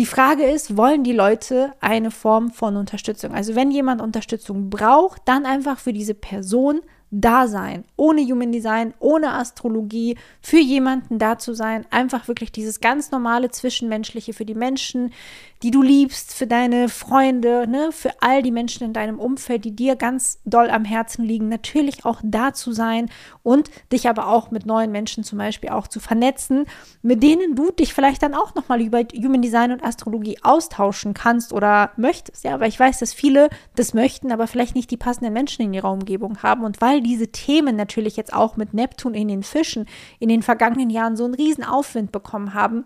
Die 0.00 0.06
Frage 0.06 0.44
ist, 0.44 0.78
wollen 0.78 1.04
die 1.04 1.12
Leute 1.12 1.74
eine 1.78 2.10
Form 2.10 2.52
von 2.52 2.78
Unterstützung? 2.78 3.34
Also 3.34 3.54
wenn 3.54 3.70
jemand 3.70 4.00
Unterstützung 4.00 4.70
braucht, 4.70 5.20
dann 5.26 5.44
einfach 5.44 5.78
für 5.78 5.92
diese 5.92 6.14
Person 6.14 6.80
da 7.10 7.46
sein, 7.46 7.84
ohne 7.96 8.22
Human 8.22 8.50
Design, 8.50 8.94
ohne 8.98 9.34
Astrologie, 9.34 10.16
für 10.40 10.58
jemanden 10.58 11.18
da 11.18 11.36
zu 11.36 11.52
sein, 11.52 11.84
einfach 11.90 12.28
wirklich 12.28 12.50
dieses 12.50 12.80
ganz 12.80 13.10
normale 13.10 13.50
Zwischenmenschliche 13.50 14.32
für 14.32 14.46
die 14.46 14.54
Menschen, 14.54 15.12
die 15.62 15.70
du 15.70 15.82
liebst, 15.82 16.32
für 16.32 16.46
deine 16.46 16.88
Freunde, 16.88 17.66
ne, 17.68 17.92
für 17.92 18.10
all 18.20 18.42
die 18.42 18.50
Menschen 18.50 18.84
in 18.84 18.92
deinem 18.92 19.18
Umfeld, 19.18 19.64
die 19.64 19.76
dir 19.76 19.96
ganz 19.96 20.40
doll 20.44 20.70
am 20.70 20.84
Herzen 20.84 21.24
liegen, 21.24 21.48
natürlich 21.48 22.04
auch 22.04 22.20
da 22.24 22.52
zu 22.54 22.72
sein 22.72 23.10
und 23.42 23.70
dich 23.92 24.08
aber 24.08 24.28
auch 24.28 24.50
mit 24.50 24.64
neuen 24.64 24.90
Menschen 24.90 25.22
zum 25.22 25.38
Beispiel 25.38 25.70
auch 25.70 25.86
zu 25.86 26.00
vernetzen, 26.00 26.64
mit 27.02 27.22
denen 27.22 27.54
du 27.54 27.70
dich 27.70 27.92
vielleicht 27.92 28.22
dann 28.22 28.34
auch 28.34 28.54
nochmal 28.54 28.80
über 28.80 29.00
Human 29.00 29.42
Design 29.42 29.72
und 29.72 29.84
Astrologie 29.84 30.38
austauschen 30.42 31.14
kannst 31.14 31.52
oder 31.52 31.92
möchtest. 31.96 32.44
Ja, 32.44 32.54
aber 32.54 32.66
ich 32.66 32.80
weiß, 32.80 32.98
dass 32.98 33.12
viele 33.12 33.50
das 33.76 33.92
möchten, 33.92 34.32
aber 34.32 34.46
vielleicht 34.46 34.74
nicht 34.74 34.90
die 34.90 34.96
passenden 34.96 35.32
Menschen 35.32 35.62
in 35.62 35.74
ihrer 35.74 35.92
Umgebung 35.92 36.42
haben. 36.42 36.64
Und 36.64 36.80
weil 36.80 37.02
diese 37.02 37.28
Themen 37.28 37.76
natürlich 37.76 38.16
jetzt 38.16 38.32
auch 38.32 38.56
mit 38.56 38.72
Neptun 38.72 39.14
in 39.14 39.28
den 39.28 39.42
Fischen 39.42 39.86
in 40.18 40.28
den 40.28 40.42
vergangenen 40.42 40.90
Jahren 40.90 41.16
so 41.16 41.24
einen 41.24 41.34
riesen 41.34 41.64
Aufwind 41.64 42.12
bekommen 42.12 42.54
haben, 42.54 42.84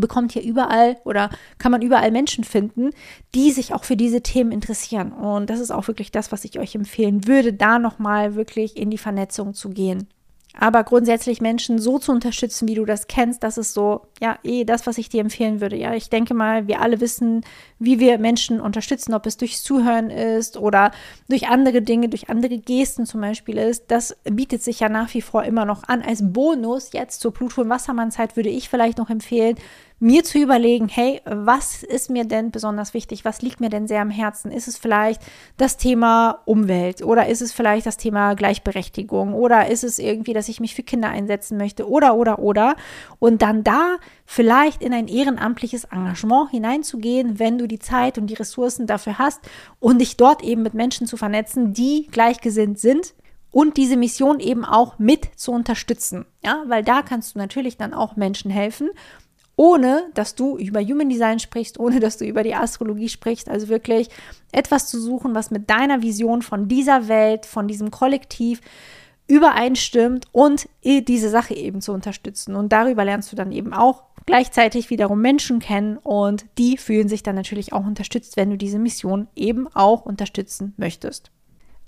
bekommt 0.00 0.32
hier 0.32 0.42
überall 0.42 0.96
oder 1.04 1.30
kann 1.58 1.72
man 1.72 1.82
überall 1.82 2.10
Menschen 2.10 2.44
finden, 2.44 2.90
die 3.34 3.50
sich 3.50 3.74
auch 3.74 3.84
für 3.84 3.96
diese 3.96 4.22
Themen 4.22 4.52
interessieren. 4.52 5.12
Und 5.12 5.50
das 5.50 5.60
ist 5.60 5.70
auch 5.70 5.88
wirklich 5.88 6.10
das, 6.10 6.32
was 6.32 6.44
ich 6.44 6.58
euch 6.58 6.74
empfehlen 6.74 7.26
würde, 7.26 7.52
da 7.52 7.78
nochmal 7.78 8.34
wirklich 8.34 8.76
in 8.76 8.90
die 8.90 8.98
Vernetzung 8.98 9.54
zu 9.54 9.70
gehen. 9.70 10.08
Aber 10.58 10.84
grundsätzlich 10.84 11.42
Menschen 11.42 11.78
so 11.78 11.98
zu 11.98 12.12
unterstützen, 12.12 12.66
wie 12.66 12.74
du 12.74 12.86
das 12.86 13.08
kennst, 13.08 13.42
das 13.42 13.58
ist 13.58 13.74
so, 13.74 14.06
ja, 14.22 14.38
eh 14.42 14.64
das, 14.64 14.86
was 14.86 14.96
ich 14.96 15.10
dir 15.10 15.20
empfehlen 15.20 15.60
würde. 15.60 15.76
Ja, 15.76 15.92
ich 15.92 16.08
denke 16.08 16.32
mal, 16.32 16.66
wir 16.66 16.80
alle 16.80 17.00
wissen, 17.00 17.44
wie 17.78 18.00
wir 18.00 18.18
Menschen 18.18 18.60
unterstützen, 18.60 19.12
ob 19.12 19.26
es 19.26 19.36
durchs 19.36 19.62
Zuhören 19.62 20.08
ist 20.08 20.56
oder 20.56 20.92
durch 21.28 21.48
andere 21.48 21.82
Dinge, 21.82 22.08
durch 22.08 22.30
andere 22.30 22.56
Gesten 22.56 23.04
zum 23.04 23.20
Beispiel 23.20 23.58
ist. 23.58 23.90
Das 23.90 24.16
bietet 24.24 24.62
sich 24.62 24.80
ja 24.80 24.88
nach 24.88 25.12
wie 25.12 25.20
vor 25.20 25.44
immer 25.44 25.66
noch 25.66 25.84
an. 25.88 26.00
Als 26.00 26.20
Bonus 26.32 26.92
jetzt 26.92 27.20
zur 27.20 27.34
Pluto- 27.34 27.60
und 27.60 27.68
Wassermann-Zeit 27.68 28.36
würde 28.36 28.48
ich 28.48 28.70
vielleicht 28.70 28.96
noch 28.96 29.10
empfehlen, 29.10 29.56
mir 29.98 30.24
zu 30.24 30.38
überlegen, 30.38 30.88
hey, 30.88 31.22
was 31.24 31.82
ist 31.82 32.10
mir 32.10 32.24
denn 32.24 32.50
besonders 32.50 32.92
wichtig? 32.92 33.24
Was 33.24 33.40
liegt 33.40 33.60
mir 33.60 33.70
denn 33.70 33.88
sehr 33.88 34.02
am 34.02 34.10
Herzen? 34.10 34.52
Ist 34.52 34.68
es 34.68 34.76
vielleicht 34.76 35.22
das 35.56 35.78
Thema 35.78 36.42
Umwelt 36.44 37.02
oder 37.02 37.28
ist 37.28 37.40
es 37.40 37.52
vielleicht 37.52 37.86
das 37.86 37.96
Thema 37.96 38.34
Gleichberechtigung 38.34 39.32
oder 39.32 39.70
ist 39.70 39.84
es 39.84 39.98
irgendwie, 39.98 40.34
dass 40.34 40.50
ich 40.50 40.60
mich 40.60 40.74
für 40.74 40.82
Kinder 40.82 41.08
einsetzen 41.08 41.56
möchte 41.56 41.88
oder, 41.88 42.14
oder, 42.16 42.40
oder? 42.40 42.76
Und 43.18 43.40
dann 43.40 43.64
da 43.64 43.96
vielleicht 44.26 44.82
in 44.82 44.92
ein 44.92 45.08
ehrenamtliches 45.08 45.84
Engagement 45.84 46.50
hineinzugehen, 46.50 47.38
wenn 47.38 47.56
du 47.56 47.66
die 47.66 47.78
Zeit 47.78 48.18
und 48.18 48.26
die 48.26 48.34
Ressourcen 48.34 48.86
dafür 48.86 49.18
hast 49.18 49.40
und 49.80 50.00
dich 50.00 50.18
dort 50.18 50.42
eben 50.42 50.62
mit 50.62 50.74
Menschen 50.74 51.06
zu 51.06 51.16
vernetzen, 51.16 51.72
die 51.72 52.06
gleichgesinnt 52.10 52.78
sind 52.78 53.14
und 53.50 53.78
diese 53.78 53.96
Mission 53.96 54.40
eben 54.40 54.66
auch 54.66 54.98
mit 54.98 55.30
zu 55.36 55.52
unterstützen. 55.52 56.26
Ja, 56.44 56.64
weil 56.66 56.84
da 56.84 57.00
kannst 57.00 57.34
du 57.34 57.38
natürlich 57.38 57.78
dann 57.78 57.94
auch 57.94 58.14
Menschen 58.16 58.50
helfen 58.50 58.90
ohne 59.56 60.10
dass 60.14 60.34
du 60.34 60.58
über 60.58 60.80
Human 60.82 61.08
Design 61.08 61.38
sprichst, 61.38 61.80
ohne 61.80 61.98
dass 61.98 62.18
du 62.18 62.26
über 62.26 62.42
die 62.42 62.54
Astrologie 62.54 63.08
sprichst. 63.08 63.48
Also 63.48 63.68
wirklich 63.68 64.08
etwas 64.52 64.86
zu 64.86 65.00
suchen, 65.00 65.34
was 65.34 65.50
mit 65.50 65.70
deiner 65.70 66.02
Vision 66.02 66.42
von 66.42 66.68
dieser 66.68 67.08
Welt, 67.08 67.46
von 67.46 67.66
diesem 67.66 67.90
Kollektiv 67.90 68.60
übereinstimmt 69.28 70.26
und 70.30 70.68
diese 70.84 71.30
Sache 71.30 71.54
eben 71.54 71.80
zu 71.80 71.92
unterstützen. 71.92 72.54
Und 72.54 72.70
darüber 72.72 73.04
lernst 73.04 73.32
du 73.32 73.36
dann 73.36 73.50
eben 73.50 73.72
auch 73.72 74.04
gleichzeitig 74.24 74.90
wiederum 74.90 75.20
Menschen 75.20 75.58
kennen 75.58 75.96
und 75.98 76.46
die 76.58 76.76
fühlen 76.76 77.08
sich 77.08 77.22
dann 77.22 77.34
natürlich 77.34 77.72
auch 77.72 77.86
unterstützt, 77.86 78.36
wenn 78.36 78.50
du 78.50 78.56
diese 78.56 78.78
Mission 78.78 79.28
eben 79.34 79.68
auch 79.74 80.04
unterstützen 80.04 80.74
möchtest. 80.76 81.30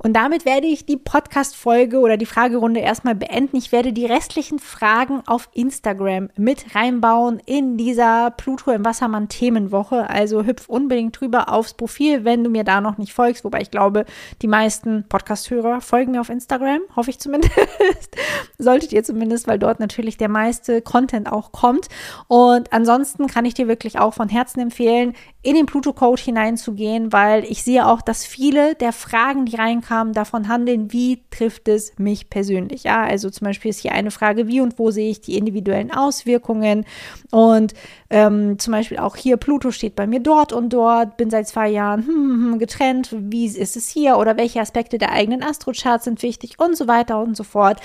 Und 0.01 0.13
damit 0.15 0.45
werde 0.45 0.69
ich 0.69 0.87
die 0.87 0.97
Podcast-Folge 0.97 1.99
oder 1.99 2.17
die 2.17 2.27
Fragerunde 2.27 2.79
erstmal 2.79 3.17
beenden. 3.17 3.57
Ich 3.57 3.73
werde 3.73 3.93
die 3.93 4.07
restlichen 4.07 4.61
Fragen 4.61 5.23
auf 5.27 5.49
Instagram 5.53 6.31
mit 6.37 6.77
reinbauen 6.77 7.43
in 7.47 7.77
dieser 7.77 8.31
Pluto 8.31 8.71
im 8.71 8.85
Wassermann 8.85 9.29
Themenwoche. 9.29 10.09
Also 10.09 10.45
hüpf 10.45 10.69
unbedingt 10.69 11.21
drüber 11.21 11.53
aufs 11.53 11.75
Profil, 11.75 12.25
wenn 12.25 12.45
du 12.45 12.51
mir 12.51 12.63
da 12.63 12.81
noch 12.81 12.97
nicht 12.97 13.13
folgst. 13.13 13.45
Wobei 13.45 13.61
ich 13.61 13.73
glaube, 13.73 14.05
die 14.41 14.47
meisten 14.47 15.05
Podcast-Hörer 15.09 15.81
folgen 15.81 16.13
mir 16.13 16.21
auf 16.21 16.29
Instagram. 16.29 16.83
Hoffe 16.95 17.11
ich 17.11 17.19
zumindest. 17.19 17.59
Solltet 18.59 18.93
ihr 18.93 19.03
zumindest, 19.03 19.49
weil 19.49 19.59
dort 19.59 19.81
natürlich 19.81 20.17
der 20.17 20.29
meiste 20.29 20.81
Content 20.81 21.33
auch 21.33 21.51
kommt. 21.51 21.89
Und 22.29 22.73
ansonsten 22.73 23.27
kann 23.27 23.45
ich 23.45 23.55
dir 23.55 23.67
wirklich 23.67 23.99
auch 23.99 24.15
von 24.15 24.29
Herzen 24.29 24.61
empfehlen, 24.61 25.15
in 25.43 25.55
den 25.55 25.67
Pluto-Code 25.67 26.23
hineinzugehen, 26.23 27.13
weil 27.13 27.45
ich 27.45 27.65
sehe 27.65 27.87
auch, 27.87 28.03
dass 28.03 28.25
viele 28.25 28.75
der 28.75 28.93
Fragen, 28.93 29.47
die 29.47 29.57
reinkamen, 29.89 30.13
davon 30.13 30.49
handeln, 30.49 30.93
wie 30.93 31.21
trifft 31.31 31.69
es 31.69 31.93
mich 31.99 32.31
persönlich. 32.31 32.85
Ja, 32.85 33.03
also 33.03 33.31
zum 33.31 33.47
Beispiel 33.47 33.71
ist 33.71 33.81
hier 33.81 33.93
eine 33.93 34.11
Frage, 34.11 34.47
wie 34.49 34.61
und 34.61 34.79
wo 34.79 34.91
sehe 34.91 35.11
ich 35.11 35.21
die 35.21 35.37
individuellen 35.37 35.91
Auswirkungen 35.91 36.85
und 37.31 37.75
ähm, 38.11 38.59
zum 38.59 38.73
Beispiel 38.73 38.99
auch 38.99 39.17
hier, 39.17 39.37
Pluto 39.37 39.71
steht 39.71 39.97
bei 39.97 40.07
mir 40.07 40.21
dort 40.21 40.53
und 40.53 40.73
dort, 40.73 41.17
bin 41.17 41.31
seit 41.31 41.49
zwei 41.49 41.69
Jahren 41.69 42.07
hm, 42.07 42.15
hm, 42.15 42.53
hm, 42.53 42.59
getrennt, 42.59 43.15
wie 43.19 43.47
ist 43.47 43.77
es 43.77 43.89
hier 43.89 44.19
oder 44.19 44.37
welche 44.37 44.61
Aspekte 44.61 44.99
der 44.99 45.13
eigenen 45.13 45.43
Astrocharts 45.43 46.05
sind 46.05 46.23
wichtig 46.23 46.59
und 46.59 46.77
so 46.77 46.87
weiter 46.89 47.21
und 47.21 47.37
so 47.37 47.45
fort. 47.45 47.81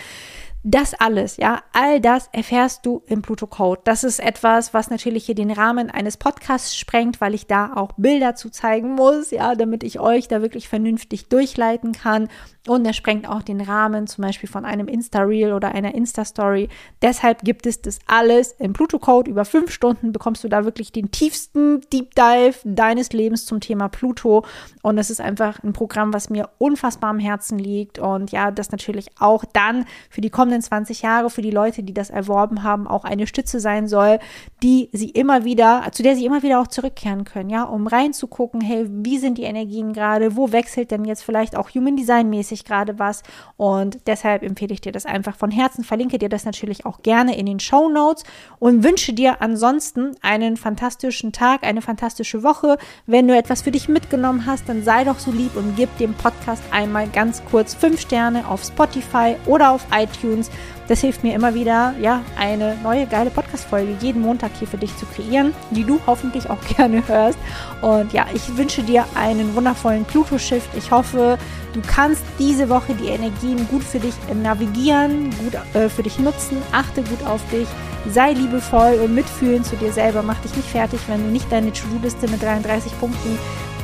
Das 0.65 0.93
alles, 0.93 1.35
ja, 1.35 1.61
all 1.73 1.99
das 1.99 2.29
erfährst 2.31 2.85
du 2.85 3.03
im 3.07 3.21
Pluto 3.21 3.47
Code. 3.47 3.81
Das 3.83 4.05
ist 4.05 4.21
etwas, 4.21 4.73
was 4.73 4.89
natürlich 4.89 5.25
hier 5.25 5.35
den 5.35 5.51
Rahmen 5.51 5.89
eines 5.89 6.15
Podcasts 6.15 6.77
sprengt, 6.77 7.19
weil 7.19 7.33
ich 7.33 7.47
da 7.47 7.73
auch 7.75 7.91
Bilder 7.97 8.35
zu 8.35 8.49
zeigen 8.49 8.95
muss, 8.95 9.31
ja, 9.31 9.55
damit 9.55 9.83
ich 9.83 9.99
euch 9.99 10.29
da 10.29 10.41
wirklich 10.41 10.69
vernünftig 10.69 11.27
durchleiten 11.27 11.91
kann. 11.91 12.29
Und 12.65 12.85
er 12.85 12.93
sprengt 12.93 13.27
auch 13.27 13.41
den 13.41 13.59
Rahmen 13.59 14.07
zum 14.07 14.21
Beispiel 14.21 14.47
von 14.47 14.63
einem 14.63 14.87
Insta-Reel 14.87 15.51
oder 15.51 15.73
einer 15.75 15.93
Insta-Story. 15.95 16.69
Deshalb 17.01 17.41
gibt 17.41 17.65
es 17.65 17.81
das 17.81 17.99
alles 18.07 18.53
im 18.53 18.71
Pluto 18.71 18.99
Code. 18.99 19.29
Über 19.29 19.43
fünf 19.43 19.69
Stunden 19.69 20.13
bekommst 20.13 20.45
du 20.45 20.47
da 20.47 20.63
wirklich 20.63 20.93
den 20.93 21.11
tiefsten 21.11 21.81
Deep 21.91 22.15
Dive 22.15 22.55
deines 22.63 23.11
Lebens 23.11 23.45
zum 23.45 23.59
Thema 23.59 23.89
Pluto. 23.89 24.45
Und 24.81 24.97
es 24.97 25.09
ist 25.09 25.19
einfach 25.19 25.61
ein 25.61 25.73
Programm, 25.73 26.13
was 26.13 26.29
mir 26.29 26.49
unfassbar 26.57 27.09
am 27.09 27.19
Herzen 27.19 27.59
liegt. 27.59 27.99
Und 27.99 28.31
ja, 28.31 28.49
das 28.49 28.71
natürlich 28.71 29.09
auch 29.19 29.43
dann 29.51 29.83
für 30.09 30.21
die 30.21 30.29
kommenden 30.29 30.52
kommenden 30.53 30.61
20 30.61 31.01
Jahre 31.01 31.29
für 31.29 31.41
die 31.41 31.51
Leute, 31.51 31.83
die 31.83 31.93
das 31.93 32.09
erworben 32.09 32.63
haben, 32.63 32.87
auch 32.87 33.05
eine 33.05 33.27
Stütze 33.27 33.59
sein 33.59 33.87
soll, 33.87 34.19
die 34.61 34.89
sie 34.91 35.09
immer 35.09 35.43
wieder, 35.43 35.83
zu 35.91 36.03
der 36.03 36.15
sie 36.15 36.25
immer 36.25 36.43
wieder 36.43 36.61
auch 36.61 36.67
zurückkehren 36.67 37.23
können, 37.23 37.49
ja, 37.49 37.63
um 37.63 37.87
reinzugucken, 37.87 38.61
hey, 38.61 38.85
wie 38.87 39.17
sind 39.17 39.37
die 39.37 39.43
Energien 39.43 39.93
gerade, 39.93 40.35
wo 40.35 40.51
wechselt 40.51 40.91
denn 40.91 41.05
jetzt 41.05 41.23
vielleicht 41.23 41.55
auch 41.55 41.69
Human 41.71 41.95
Design 41.95 42.29
mäßig 42.29 42.65
gerade 42.65 42.99
was 42.99 43.23
und 43.57 43.99
deshalb 44.07 44.43
empfehle 44.43 44.73
ich 44.73 44.81
dir 44.81 44.91
das 44.91 45.05
einfach 45.05 45.35
von 45.35 45.51
Herzen, 45.51 45.83
verlinke 45.83 46.19
dir 46.19 46.29
das 46.29 46.45
natürlich 46.45 46.85
auch 46.85 47.01
gerne 47.01 47.37
in 47.37 47.45
den 47.45 47.59
Show 47.59 47.89
Notes 47.89 48.23
und 48.59 48.83
wünsche 48.83 49.13
dir 49.13 49.41
ansonsten 49.41 50.11
einen 50.21 50.57
fantastischen 50.57 51.31
Tag, 51.31 51.63
eine 51.63 51.81
fantastische 51.81 52.43
Woche. 52.43 52.77
Wenn 53.07 53.27
du 53.27 53.35
etwas 53.35 53.61
für 53.63 53.71
dich 53.71 53.89
mitgenommen 53.89 54.45
hast, 54.45 54.69
dann 54.69 54.83
sei 54.83 55.03
doch 55.03 55.19
so 55.19 55.31
lieb 55.31 55.55
und 55.55 55.75
gib 55.75 55.95
dem 55.97 56.13
Podcast 56.13 56.63
einmal 56.71 57.07
ganz 57.07 57.41
kurz 57.49 57.73
fünf 57.73 57.99
Sterne 57.99 58.47
auf 58.47 58.63
Spotify 58.63 59.35
oder 59.45 59.71
auf 59.71 59.85
iTunes 59.91 60.42
iTunes. 60.43 60.49
Das 60.87 60.99
hilft 60.99 61.23
mir 61.23 61.33
immer 61.33 61.53
wieder, 61.53 61.93
ja, 62.01 62.21
eine 62.37 62.77
neue 62.83 63.07
geile 63.07 63.29
Podcast-Folge 63.29 63.95
jeden 64.01 64.21
Montag 64.21 64.51
hier 64.59 64.67
für 64.67 64.77
dich 64.77 64.95
zu 64.97 65.05
kreieren, 65.05 65.53
die 65.71 65.83
du 65.83 65.99
hoffentlich 66.05 66.49
auch 66.49 66.59
gerne 66.77 67.07
hörst. 67.07 67.37
Und 67.81 68.11
ja, 68.13 68.25
ich 68.33 68.57
wünsche 68.57 68.83
dir 68.83 69.05
einen 69.15 69.55
wundervollen 69.55 70.05
Pluto-Shift. 70.05 70.69
Ich 70.77 70.91
hoffe, 70.91 71.37
du 71.73 71.81
kannst 71.87 72.23
diese 72.37 72.67
Woche 72.69 72.93
die 72.95 73.07
Energien 73.07 73.67
gut 73.69 73.83
für 73.83 73.99
dich 73.99 74.13
navigieren, 74.33 75.29
gut 75.39 75.53
äh, 75.73 75.89
für 75.89 76.03
dich 76.03 76.19
nutzen. 76.19 76.57
Achte 76.71 77.01
gut 77.03 77.25
auf 77.25 77.41
dich. 77.49 77.67
Sei 78.11 78.33
liebevoll 78.33 78.99
und 79.01 79.15
mitfühlend 79.15 79.65
zu 79.65 79.77
dir 79.77 79.93
selber. 79.93 80.21
Mach 80.21 80.39
dich 80.41 80.53
nicht 80.57 80.67
fertig, 80.67 80.99
wenn 81.07 81.23
du 81.23 81.31
nicht 81.31 81.49
deine 81.49 81.71
To-Do-Liste 81.71 82.27
mit 82.27 82.43
33 82.43 82.99
Punkten 82.99 83.39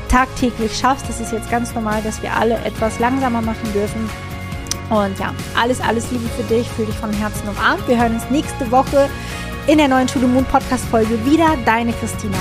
tagtäglich 0.09 0.77
schaffst. 0.77 1.07
Das 1.07 1.21
ist 1.21 1.31
jetzt 1.31 1.49
ganz 1.49 1.73
normal, 1.73 2.01
dass 2.01 2.21
wir 2.21 2.35
alle 2.35 2.55
etwas 2.65 2.99
langsamer 2.99 3.41
machen 3.41 3.71
dürfen. 3.73 4.09
Und 4.89 5.19
ja, 5.19 5.33
alles, 5.59 5.79
alles 5.81 6.09
Liebe 6.11 6.27
für 6.29 6.43
dich. 6.43 6.67
Fühl 6.69 6.85
dich 6.85 6.95
von 6.95 7.13
Herzen 7.13 7.47
umarmt. 7.47 7.87
Wir 7.87 7.99
hören 7.99 8.15
uns 8.15 8.29
nächste 8.29 8.69
Woche 8.71 9.09
in 9.67 9.77
der 9.77 9.87
neuen 9.87 10.07
Schule 10.07 10.27
Moon 10.27 10.45
Podcast 10.45 10.85
Folge 10.85 11.23
wieder. 11.25 11.57
Deine 11.65 11.93
Christina. 11.93 12.37